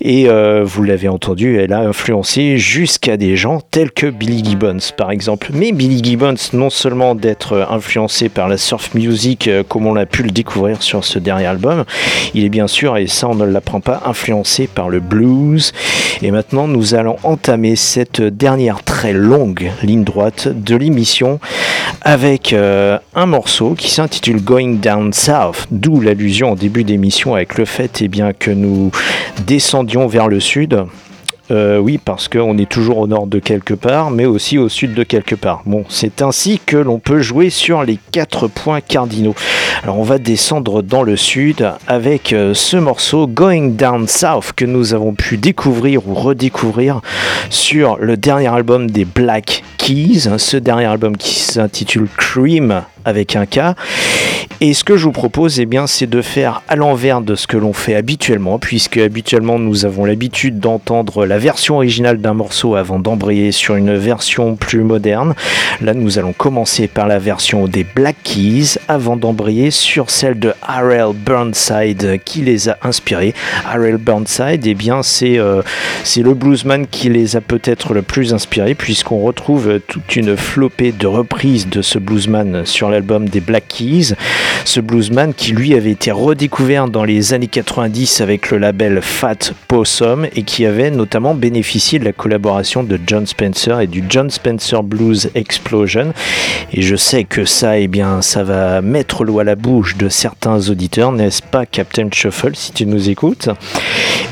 Et 0.00 0.28
euh, 0.28 0.62
vous 0.64 0.84
l'avez 0.84 1.08
entendu, 1.08 1.58
elle 1.58 1.72
a 1.72 1.80
influencé 1.80 2.58
jusqu'à 2.58 3.16
des 3.16 3.36
gens 3.36 3.60
tels 3.72 3.90
que 3.90 4.06
Billy 4.06 4.44
Gibbons 4.44 4.92
par 4.96 5.10
exemple. 5.10 5.48
Mais 5.52 5.72
Billy 5.72 6.02
Gibbons, 6.02 6.36
non 6.52 6.70
seulement 6.70 7.16
d'être 7.16 7.66
influencé 7.68 8.28
par 8.28 8.48
la 8.48 8.56
surf 8.56 8.94
music 8.94 9.48
euh, 9.48 9.64
comme 9.68 9.86
on 9.86 9.94
l'a 9.94 10.06
pu 10.06 10.22
le 10.22 10.30
découvrir 10.30 10.80
sur 10.80 11.04
ce 11.04 11.18
dernier 11.18 11.46
album, 11.46 11.84
il 12.34 12.44
est 12.44 12.50
bien 12.50 12.68
sûr, 12.68 12.96
et 12.96 13.08
ça 13.08 13.28
on 13.28 13.34
ne 13.34 13.44
l'apprend 13.44 13.80
pas, 13.80 14.02
influencé 14.06 14.68
par 14.68 14.88
le 14.88 15.00
blues. 15.00 15.72
Et 16.22 16.30
maintenant 16.30 16.68
nous 16.68 16.94
allons 16.94 17.16
entamer 17.24 17.74
cette 17.74 18.22
dernière 18.22 18.84
très 18.84 19.12
longue 19.12 19.72
ligne 19.82 20.04
droite 20.04 20.46
de 20.46 20.76
l'émission 20.76 21.40
avec 22.02 22.52
euh, 22.52 22.91
un 23.14 23.26
morceau 23.26 23.74
qui 23.74 23.90
s'intitule 23.90 24.42
Going 24.42 24.74
Down 24.74 25.12
South, 25.12 25.66
d'où 25.70 26.00
l'allusion 26.00 26.52
en 26.52 26.54
début 26.54 26.84
d'émission 26.84 27.34
avec 27.34 27.58
le 27.58 27.64
fait 27.64 28.00
eh 28.02 28.08
bien, 28.08 28.32
que 28.32 28.50
nous 28.50 28.90
descendions 29.46 30.06
vers 30.06 30.28
le 30.28 30.40
sud. 30.40 30.84
Euh, 31.50 31.78
oui, 31.78 31.98
parce 31.98 32.28
qu'on 32.28 32.56
est 32.56 32.68
toujours 32.68 32.98
au 32.98 33.06
nord 33.06 33.26
de 33.26 33.38
quelque 33.38 33.74
part, 33.74 34.10
mais 34.10 34.24
aussi 34.24 34.58
au 34.58 34.68
sud 34.68 34.94
de 34.94 35.02
quelque 35.02 35.34
part. 35.34 35.62
Bon, 35.66 35.84
c'est 35.88 36.22
ainsi 36.22 36.60
que 36.64 36.76
l'on 36.76 36.98
peut 36.98 37.20
jouer 37.20 37.50
sur 37.50 37.82
les 37.82 37.98
quatre 38.12 38.48
points 38.48 38.80
cardinaux. 38.80 39.34
Alors, 39.82 39.98
on 39.98 40.04
va 40.04 40.18
descendre 40.18 40.82
dans 40.82 41.02
le 41.02 41.16
sud 41.16 41.68
avec 41.88 42.32
euh, 42.32 42.54
ce 42.54 42.76
morceau 42.76 43.26
Going 43.26 43.70
Down 43.70 44.08
South 44.08 44.52
que 44.54 44.64
nous 44.64 44.94
avons 44.94 45.14
pu 45.14 45.36
découvrir 45.36 46.08
ou 46.08 46.14
redécouvrir 46.14 47.00
sur 47.50 47.98
le 47.98 48.16
dernier 48.16 48.48
album 48.48 48.90
des 48.90 49.04
Black 49.04 49.62
Hein, 49.90 50.38
ce 50.38 50.56
dernier 50.56 50.84
album 50.84 51.16
qui 51.16 51.40
s'intitule 51.40 52.06
Cream 52.16 52.84
avec 53.04 53.34
un 53.34 53.46
K. 53.46 53.74
Et 54.60 54.74
ce 54.74 54.84
que 54.84 54.96
je 54.96 55.06
vous 55.06 55.12
propose, 55.12 55.58
eh 55.58 55.66
bien, 55.66 55.88
c'est 55.88 56.06
de 56.06 56.22
faire 56.22 56.62
à 56.68 56.76
l'envers 56.76 57.20
de 57.20 57.34
ce 57.34 57.48
que 57.48 57.56
l'on 57.56 57.72
fait 57.72 57.96
habituellement, 57.96 58.60
puisque 58.60 58.98
habituellement 58.98 59.58
nous 59.58 59.84
avons 59.84 60.04
l'habitude 60.04 60.60
d'entendre 60.60 61.26
la 61.26 61.36
version 61.36 61.76
originale 61.76 62.18
d'un 62.18 62.34
morceau 62.34 62.76
avant 62.76 63.00
d'embrayer 63.00 63.50
sur 63.50 63.74
une 63.74 63.96
version 63.96 64.54
plus 64.54 64.84
moderne. 64.84 65.34
Là, 65.80 65.94
nous 65.94 66.20
allons 66.20 66.32
commencer 66.32 66.86
par 66.86 67.08
la 67.08 67.18
version 67.18 67.66
des 67.66 67.82
Black 67.82 68.14
Keys 68.22 68.78
avant 68.86 69.16
d'embrayer 69.16 69.72
sur 69.72 70.10
celle 70.10 70.38
de 70.38 70.54
R.L. 70.62 71.08
Burnside 71.16 72.20
qui 72.24 72.42
les 72.42 72.68
a 72.68 72.78
inspirés. 72.82 73.34
R.L. 73.66 73.96
Burnside, 73.96 74.64
eh 74.64 74.74
bien, 74.74 75.02
c'est 75.02 75.40
euh, 75.40 75.62
c'est 76.04 76.22
le 76.22 76.34
bluesman 76.34 76.86
qui 76.86 77.08
les 77.08 77.34
a 77.34 77.40
peut-être 77.40 77.94
le 77.94 78.02
plus 78.02 78.32
inspirés, 78.32 78.76
puisqu'on 78.76 79.22
retrouve 79.22 79.71
toute 79.78 80.16
une 80.16 80.36
flopée 80.36 80.92
de 80.92 81.06
reprises 81.06 81.68
de 81.68 81.82
ce 81.82 81.98
bluesman 81.98 82.64
sur 82.64 82.90
l'album 82.90 83.28
des 83.28 83.40
Black 83.40 83.68
Keys. 83.68 84.14
Ce 84.64 84.80
bluesman 84.80 85.34
qui 85.34 85.52
lui 85.52 85.74
avait 85.74 85.90
été 85.90 86.10
redécouvert 86.10 86.88
dans 86.88 87.04
les 87.04 87.34
années 87.34 87.46
90 87.46 88.20
avec 88.20 88.50
le 88.50 88.58
label 88.58 89.00
Fat 89.02 89.52
Possum 89.68 90.26
et 90.34 90.42
qui 90.42 90.66
avait 90.66 90.90
notamment 90.90 91.34
bénéficié 91.34 91.98
de 91.98 92.04
la 92.04 92.12
collaboration 92.12 92.82
de 92.82 92.98
John 93.06 93.26
Spencer 93.26 93.80
et 93.80 93.86
du 93.86 94.04
John 94.08 94.30
Spencer 94.30 94.82
Blues 94.82 95.30
Explosion. 95.34 96.12
Et 96.72 96.82
je 96.82 96.96
sais 96.96 97.24
que 97.24 97.44
ça, 97.44 97.78
eh 97.78 97.88
bien, 97.88 98.22
ça 98.22 98.44
va 98.44 98.80
mettre 98.80 99.24
l'eau 99.24 99.38
à 99.38 99.44
la 99.44 99.54
bouche 99.54 99.96
de 99.96 100.08
certains 100.08 100.68
auditeurs, 100.68 101.12
n'est-ce 101.12 101.42
pas, 101.42 101.66
Captain 101.66 102.08
Shuffle, 102.12 102.54
si 102.54 102.72
tu 102.72 102.86
nous 102.86 103.08
écoutes? 103.08 103.48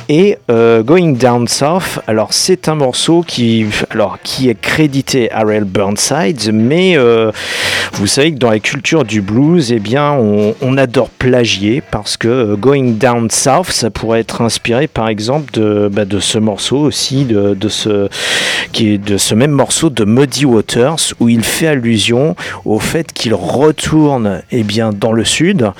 Et 0.08 0.38
euh, 0.50 0.82
Going 0.82 1.12
Down 1.12 1.46
South, 1.46 2.00
alors 2.06 2.32
c'est 2.32 2.68
un 2.68 2.74
morceau 2.74 3.22
qui, 3.26 3.66
alors, 3.90 4.18
qui 4.22 4.48
est 4.48 4.60
crédité 4.60 5.29
à 5.32 5.42
R.L. 5.44 5.64
Burnside, 5.64 6.50
mais 6.52 6.96
euh, 6.96 7.30
vous 7.92 8.06
savez 8.06 8.32
que 8.32 8.38
dans 8.38 8.50
la 8.50 8.58
culture 8.58 9.04
du 9.04 9.20
blues, 9.20 9.72
eh 9.72 9.78
bien, 9.78 10.12
on, 10.12 10.76
adore 10.76 11.10
plagier 11.10 11.82
parce 11.90 12.16
que 12.16 12.28
euh, 12.28 12.56
Going 12.56 12.92
Down 12.92 13.28
South, 13.30 13.70
ça 13.70 13.90
pourrait 13.90 14.20
être 14.20 14.40
inspiré 14.40 14.86
par 14.86 15.08
exemple 15.08 15.52
de, 15.52 15.90
bah, 15.92 16.04
de 16.04 16.20
ce 16.20 16.38
morceau 16.38 16.78
aussi, 16.78 17.24
de, 17.24 17.54
de, 17.54 17.68
ce, 17.68 18.08
qui 18.72 18.92
est 18.94 18.98
de 18.98 19.18
ce 19.18 19.34
même 19.34 19.50
morceau 19.50 19.90
de 19.90 20.04
Muddy 20.04 20.46
Waters 20.46 20.96
où 21.18 21.28
il 21.28 21.44
fait 21.44 21.66
allusion 21.66 22.34
au 22.64 22.78
fait 22.78 23.12
qu'il 23.12 23.34
retourne 23.34 24.42
eh 24.52 24.62
bien, 24.62 24.90
dans 24.92 25.12
le 25.12 25.24
sud. 25.24 25.70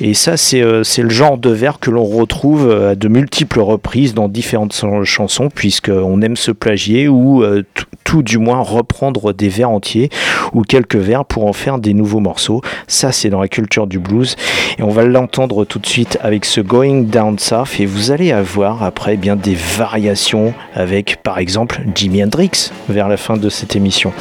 Et 0.00 0.14
ça, 0.14 0.36
c'est 0.36 0.62
euh, 0.62 0.82
c'est 0.84 1.02
le 1.02 1.10
genre 1.10 1.38
de 1.38 1.50
vers 1.50 1.78
que 1.78 1.90
l'on 1.90 2.04
retrouve 2.04 2.70
à 2.70 2.94
de 2.94 3.08
multiples 3.08 3.60
reprises 3.60 4.12
dans 4.14 4.28
différentes 4.28 4.74
chan- 4.74 5.04
chansons, 5.04 5.48
puisqu'on 5.48 6.20
aime 6.22 6.36
se 6.36 6.50
plagier 6.50 7.08
ou 7.08 7.44
tout 8.04 8.22
du 8.22 8.38
moins 8.38 8.60
reprendre 8.60 8.99
des 9.34 9.48
vers 9.48 9.70
entiers 9.70 10.10
ou 10.52 10.62
quelques 10.62 10.96
vers 10.96 11.24
pour 11.24 11.46
en 11.46 11.52
faire 11.52 11.78
des 11.78 11.94
nouveaux 11.94 12.20
morceaux. 12.20 12.60
Ça, 12.86 13.12
c'est 13.12 13.30
dans 13.30 13.40
la 13.40 13.48
culture 13.48 13.86
du 13.86 13.98
blues. 13.98 14.36
Et 14.78 14.82
on 14.82 14.90
va 14.90 15.04
l'entendre 15.04 15.64
tout 15.64 15.78
de 15.78 15.86
suite 15.86 16.18
avec 16.22 16.44
ce 16.44 16.60
Going 16.60 17.02
Down 17.02 17.38
South. 17.38 17.80
Et 17.80 17.86
vous 17.86 18.10
allez 18.10 18.32
avoir 18.32 18.82
après 18.82 19.16
bien 19.16 19.36
des 19.36 19.54
variations 19.54 20.52
avec, 20.74 21.22
par 21.22 21.38
exemple, 21.38 21.80
Jimi 21.94 22.22
Hendrix 22.22 22.70
vers 22.88 23.08
la 23.08 23.16
fin 23.16 23.36
de 23.36 23.48
cette 23.48 23.76
émission. 23.76 24.12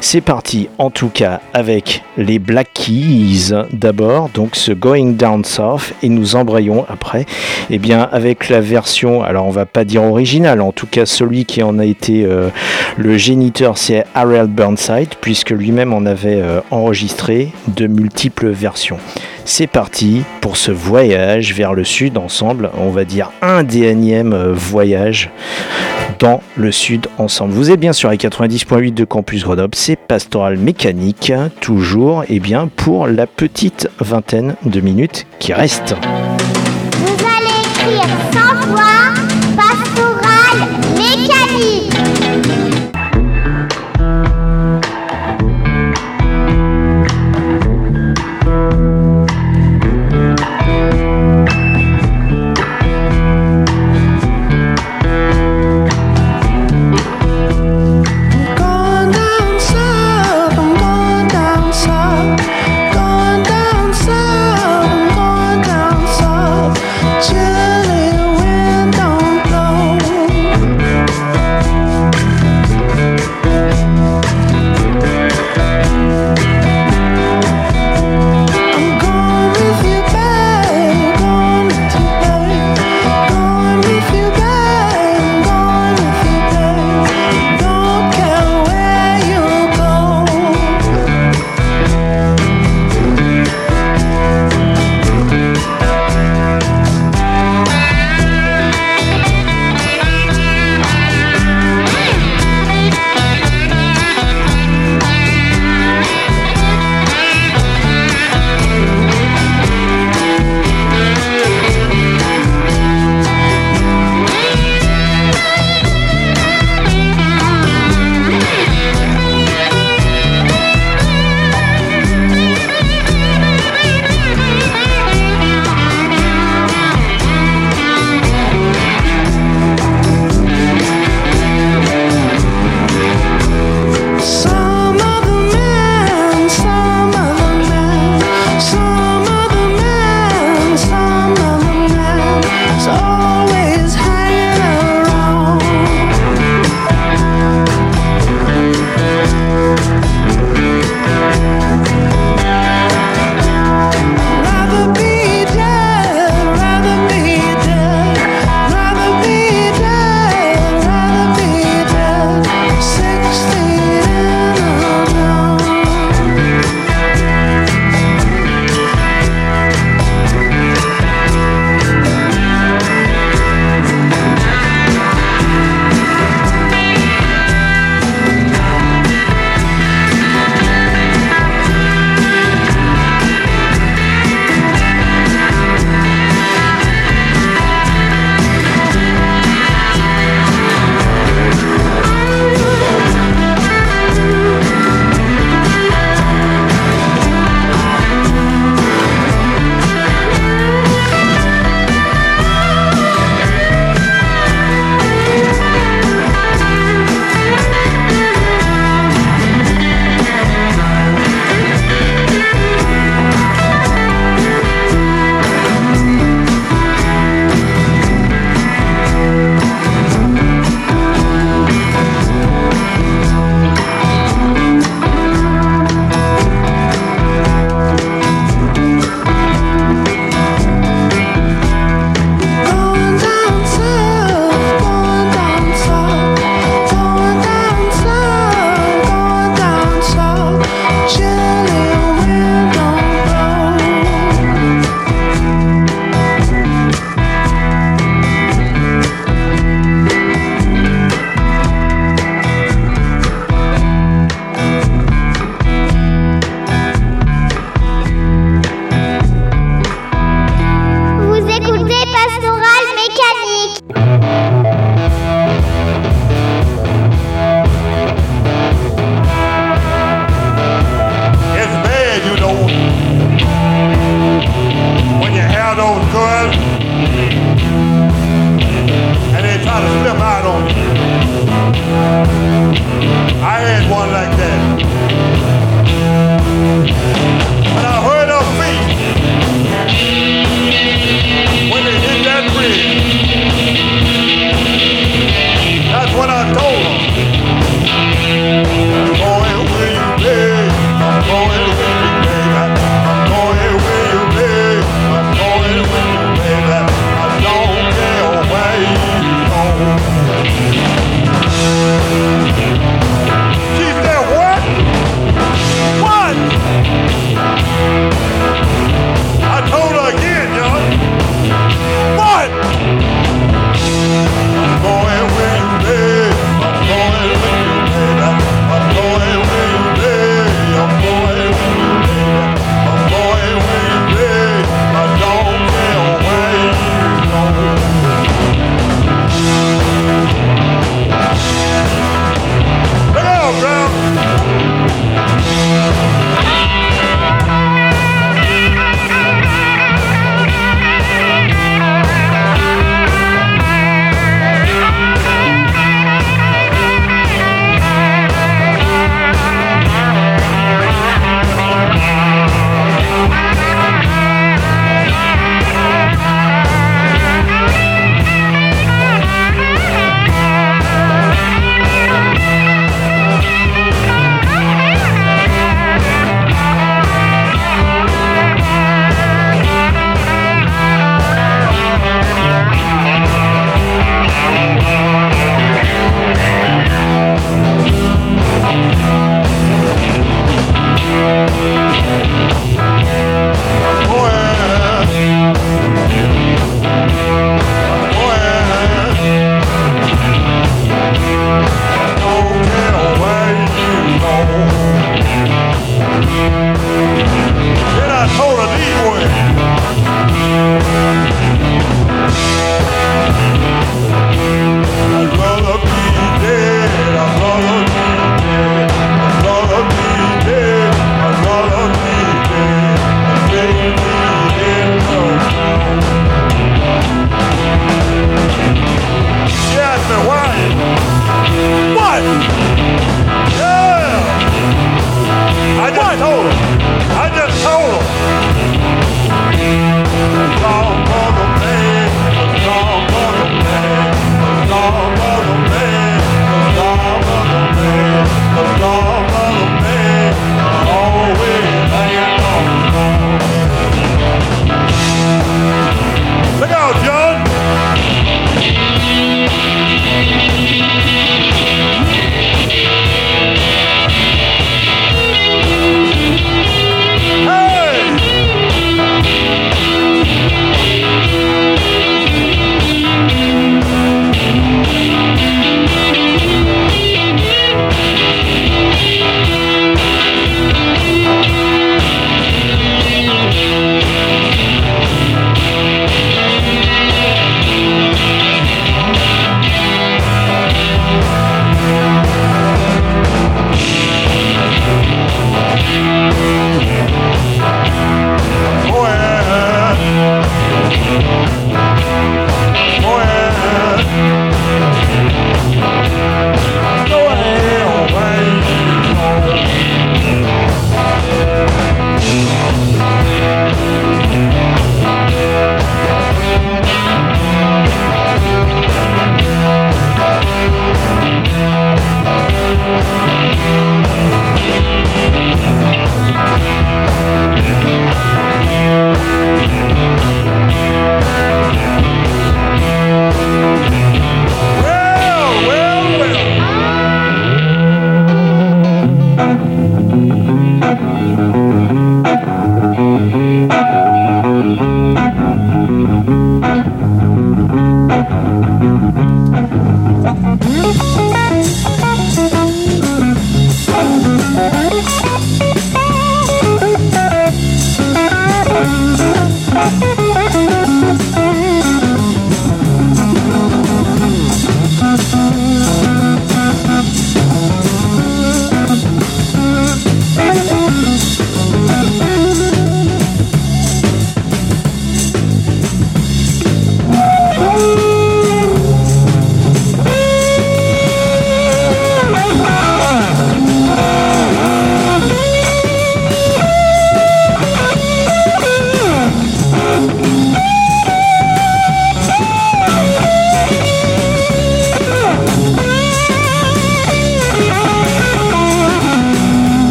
C'est 0.00 0.20
parti, 0.20 0.68
en 0.78 0.90
tout 0.90 1.08
cas, 1.08 1.40
avec 1.54 2.02
les 2.16 2.38
Black 2.38 2.68
Keys 2.74 3.52
d'abord, 3.72 4.28
donc 4.32 4.54
ce 4.54 4.72
Going 4.72 5.12
Down 5.12 5.44
South, 5.44 5.92
et 6.02 6.08
nous 6.08 6.36
embrayons 6.36 6.84
après, 6.88 7.26
eh 7.70 7.78
bien, 7.78 8.08
avec 8.12 8.48
la 8.48 8.60
version, 8.60 9.22
alors 9.22 9.46
on 9.46 9.50
va 9.50 9.66
pas 9.66 9.84
dire 9.84 10.02
originale, 10.04 10.60
en 10.60 10.72
tout 10.72 10.86
cas 10.86 11.04
celui 11.04 11.44
qui 11.44 11.62
en 11.62 11.78
a 11.78 11.84
été 11.84 12.24
euh, 12.24 12.48
le 12.96 13.18
géniteur, 13.18 13.76
c'est 13.76 14.04
R.L. 14.14 14.46
Burnside, 14.46 15.14
puisque 15.20 15.50
lui-même 15.50 15.92
en 15.92 16.06
avait 16.06 16.40
euh, 16.40 16.60
enregistré 16.70 17.52
de 17.68 17.86
multiples 17.86 18.48
versions. 18.48 18.98
C'est 19.44 19.66
parti 19.66 20.22
pour 20.40 20.56
ce 20.56 20.70
voyage 20.70 21.54
vers 21.54 21.74
le 21.74 21.84
sud 21.84 22.18
ensemble, 22.18 22.70
on 22.76 22.90
va 22.90 23.04
dire 23.04 23.30
un 23.42 23.62
des 23.62 23.84
énièmes 23.84 24.32
euh, 24.32 24.52
voyages 24.52 25.30
dans 26.18 26.42
le 26.56 26.72
sud 26.72 27.06
ensemble. 27.18 27.52
Vous 27.52 27.70
êtes 27.70 27.80
bien 27.80 27.92
sur 27.92 28.10
les 28.10 28.16
90.8 28.16 28.92
de 28.92 29.04
Campus 29.04 29.44
Grenoble, 29.44 29.74
c'est 29.74 29.96
Pastoral 29.96 30.58
Mécanique, 30.58 31.32
toujours 31.60 32.24
et 32.28 32.40
bien 32.40 32.68
pour 32.68 33.06
la 33.06 33.26
petite 33.26 33.88
vingtaine 34.00 34.56
de 34.64 34.80
minutes 34.80 35.26
qui 35.38 35.52
100 35.52 35.96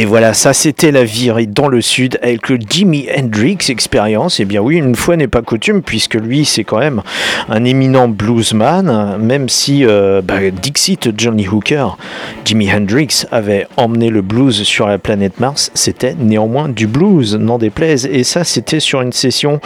Et 0.00 0.04
voilà, 0.04 0.32
ça 0.32 0.52
c'était 0.52 0.92
la 0.92 1.02
virée 1.02 1.46
dans 1.46 1.66
le 1.66 1.80
sud 1.80 2.20
avec 2.22 2.48
le 2.50 2.58
Jimi 2.70 3.08
Hendrix 3.18 3.58
expérience. 3.68 4.38
Et 4.38 4.44
bien 4.44 4.60
oui, 4.60 4.76
une 4.76 4.94
fois 4.94 5.16
n'est 5.16 5.26
pas 5.26 5.42
coutume, 5.42 5.82
puisque 5.82 6.14
lui 6.14 6.44
c'est 6.44 6.62
quand 6.62 6.78
même 6.78 7.02
un 7.48 7.64
éminent 7.64 8.06
bluesman, 8.06 9.16
même 9.18 9.48
si 9.48 9.84
euh, 9.84 10.22
bah, 10.22 10.38
Dixit 10.52 11.10
Johnny 11.18 11.48
Hooker, 11.48 11.96
Jimi 12.44 12.72
Hendrix 12.72 13.24
avait 13.32 13.66
emmené 13.76 14.08
le 14.08 14.22
blues 14.22 14.62
sur 14.62 14.86
la 14.86 14.98
planète 14.98 15.40
Mars, 15.40 15.72
c'était 15.74 16.14
néanmoins 16.16 16.68
du 16.68 16.86
blues, 16.86 17.34
n'en 17.34 17.58
déplaise. 17.58 18.06
Et 18.06 18.22
ça 18.22 18.44
c'était 18.44 18.78
sur 18.78 19.00
une 19.00 19.12
session 19.12 19.60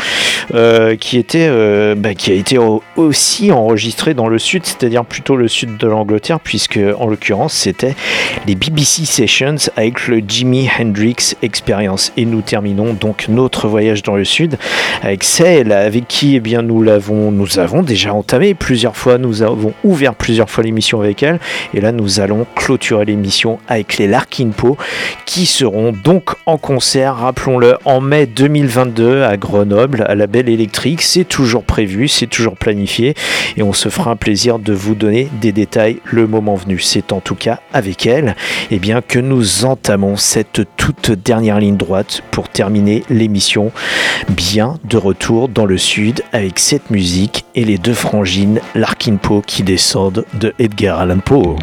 euh, 0.54 0.96
qui, 0.96 1.18
était, 1.18 1.48
euh, 1.50 1.94
bah, 1.94 2.14
qui 2.14 2.30
a 2.30 2.34
été 2.34 2.56
au- 2.56 2.82
aussi 2.96 3.52
enregistrée 3.52 4.14
dans 4.14 4.28
le 4.28 4.38
sud, 4.38 4.64
c'est-à-dire 4.64 5.04
plutôt 5.04 5.36
le 5.36 5.46
sud 5.48 5.76
de 5.76 5.86
l'Angleterre, 5.86 6.40
puisque 6.40 6.80
en 6.98 7.06
l'occurrence 7.06 7.52
c'était 7.52 7.94
les 8.46 8.54
BBC 8.54 9.04
Sessions 9.04 9.56
avec 9.76 10.08
le 10.08 10.21
Jimi 10.26 10.68
Hendrix 10.78 11.34
Experience. 11.42 12.12
Et 12.16 12.24
nous 12.24 12.42
terminons 12.42 12.94
donc 12.94 13.26
notre 13.28 13.68
voyage 13.68 14.02
dans 14.02 14.16
le 14.16 14.24
sud 14.24 14.56
avec 15.02 15.24
celle 15.24 15.72
avec 15.72 16.08
qui 16.08 16.36
eh 16.36 16.40
bien, 16.40 16.62
nous, 16.62 16.82
l'avons, 16.82 17.30
nous 17.30 17.58
avons 17.58 17.82
déjà 17.82 18.14
entamé 18.14 18.54
plusieurs 18.54 18.96
fois, 18.96 19.18
nous 19.18 19.42
avons 19.42 19.72
ouvert 19.84 20.14
plusieurs 20.14 20.50
fois 20.50 20.64
l'émission 20.64 21.00
avec 21.00 21.22
elle. 21.22 21.38
Et 21.74 21.80
là, 21.80 21.92
nous 21.92 22.20
allons 22.20 22.46
clôturer 22.54 23.04
l'émission 23.04 23.58
avec 23.68 23.98
les 23.98 24.06
Larkin 24.06 24.50
Poe 24.50 24.76
qui 25.26 25.46
seront 25.46 25.92
donc 25.92 26.30
en 26.46 26.58
concert, 26.58 27.16
rappelons-le, 27.16 27.76
en 27.84 28.00
mai 28.00 28.26
2022 28.26 29.22
à 29.22 29.36
Grenoble, 29.36 30.04
à 30.08 30.14
la 30.14 30.26
Belle 30.26 30.48
Électrique. 30.48 31.02
C'est 31.02 31.24
toujours 31.24 31.64
prévu, 31.64 32.08
c'est 32.08 32.26
toujours 32.26 32.56
planifié 32.56 33.14
et 33.56 33.62
on 33.62 33.72
se 33.72 33.88
fera 33.88 34.10
un 34.10 34.16
plaisir 34.16 34.58
de 34.58 34.72
vous 34.72 34.94
donner 34.94 35.28
des 35.40 35.52
détails 35.52 35.98
le 36.04 36.26
moment 36.26 36.54
venu. 36.54 36.78
C'est 36.78 37.12
en 37.12 37.20
tout 37.20 37.34
cas 37.34 37.60
avec 37.72 38.06
elle 38.06 38.36
eh 38.70 38.78
bien, 38.78 39.00
que 39.00 39.18
nous 39.18 39.64
entamons 39.64 40.11
cette 40.16 40.62
toute 40.76 41.10
dernière 41.10 41.58
ligne 41.58 41.76
droite 41.76 42.22
pour 42.30 42.48
terminer 42.48 43.04
l'émission 43.10 43.72
bien 44.28 44.78
de 44.84 44.96
retour 44.96 45.48
dans 45.48 45.66
le 45.66 45.78
sud 45.78 46.22
avec 46.32 46.58
cette 46.58 46.90
musique 46.90 47.44
et 47.54 47.64
les 47.64 47.78
deux 47.78 47.94
frangines 47.94 48.60
Larkin 48.74 49.16
Poe 49.16 49.42
qui 49.46 49.62
descendent 49.62 50.24
de 50.34 50.54
Edgar 50.58 51.00
Allan 51.00 51.18
Poe. 51.18 51.56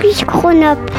96.8 0.00 0.76
de 0.76 0.97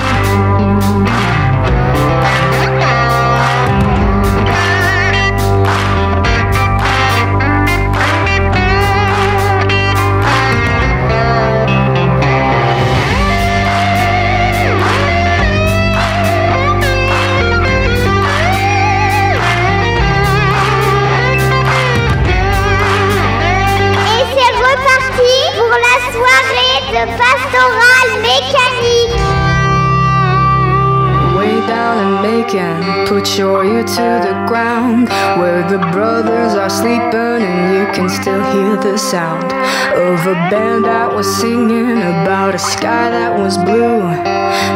Macon, 32.51 33.05
put 33.07 33.37
your 33.37 33.63
ear 33.63 33.83
to 33.83 34.21
the 34.25 34.45
ground 34.47 35.07
where 35.39 35.67
the 35.69 35.77
brothers 35.91 36.55
are 36.55 36.69
sleeping 36.69 37.43
and 37.45 37.77
you 37.77 37.93
can 37.93 38.09
still 38.09 38.41
hear 38.51 38.75
the 38.75 38.97
sound 38.97 39.45
of 39.45 40.25
a 40.25 40.33
band 40.49 40.85
that 40.85 41.13
was 41.13 41.27
singing 41.37 41.97
about 41.97 42.55
a 42.55 42.59
sky 42.59 43.11
that 43.11 43.37
was 43.37 43.55
blue. 43.59 44.01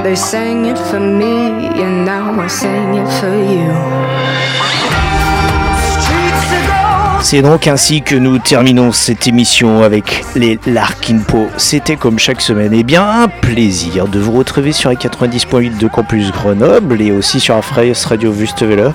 They 0.03 0.15
sang 0.15 0.65
it 0.65 0.77
for 0.77 0.99
me 0.99 1.67
and 1.81 2.05
now 2.05 2.39
I 2.39 2.47
sing 2.47 2.93
it 2.93 3.09
for 3.19 3.33
you. 3.33 4.72
C'est 7.23 7.41
donc 7.41 7.67
ainsi 7.67 8.01
que 8.01 8.15
nous 8.15 8.37
terminons 8.37 8.91
cette 8.91 9.27
émission 9.27 9.81
avec 9.81 10.25
les 10.35 10.59
Larkinpo. 10.67 11.47
C'était 11.55 11.95
comme 11.95 12.19
chaque 12.19 12.41
semaine, 12.41 12.73
et 12.73 12.83
bien 12.83 13.09
un 13.09 13.29
plaisir 13.29 14.09
de 14.09 14.19
vous 14.19 14.33
retrouver 14.33 14.73
sur 14.73 14.89
les 14.89 14.97
90.8 14.97 15.77
de 15.77 15.87
Campus 15.87 16.33
Grenoble 16.33 17.01
et 17.01 17.13
aussi 17.13 17.39
sur 17.39 17.55
la 17.55 17.61
Radio 18.05 18.29
Wüstewelle. 18.29 18.91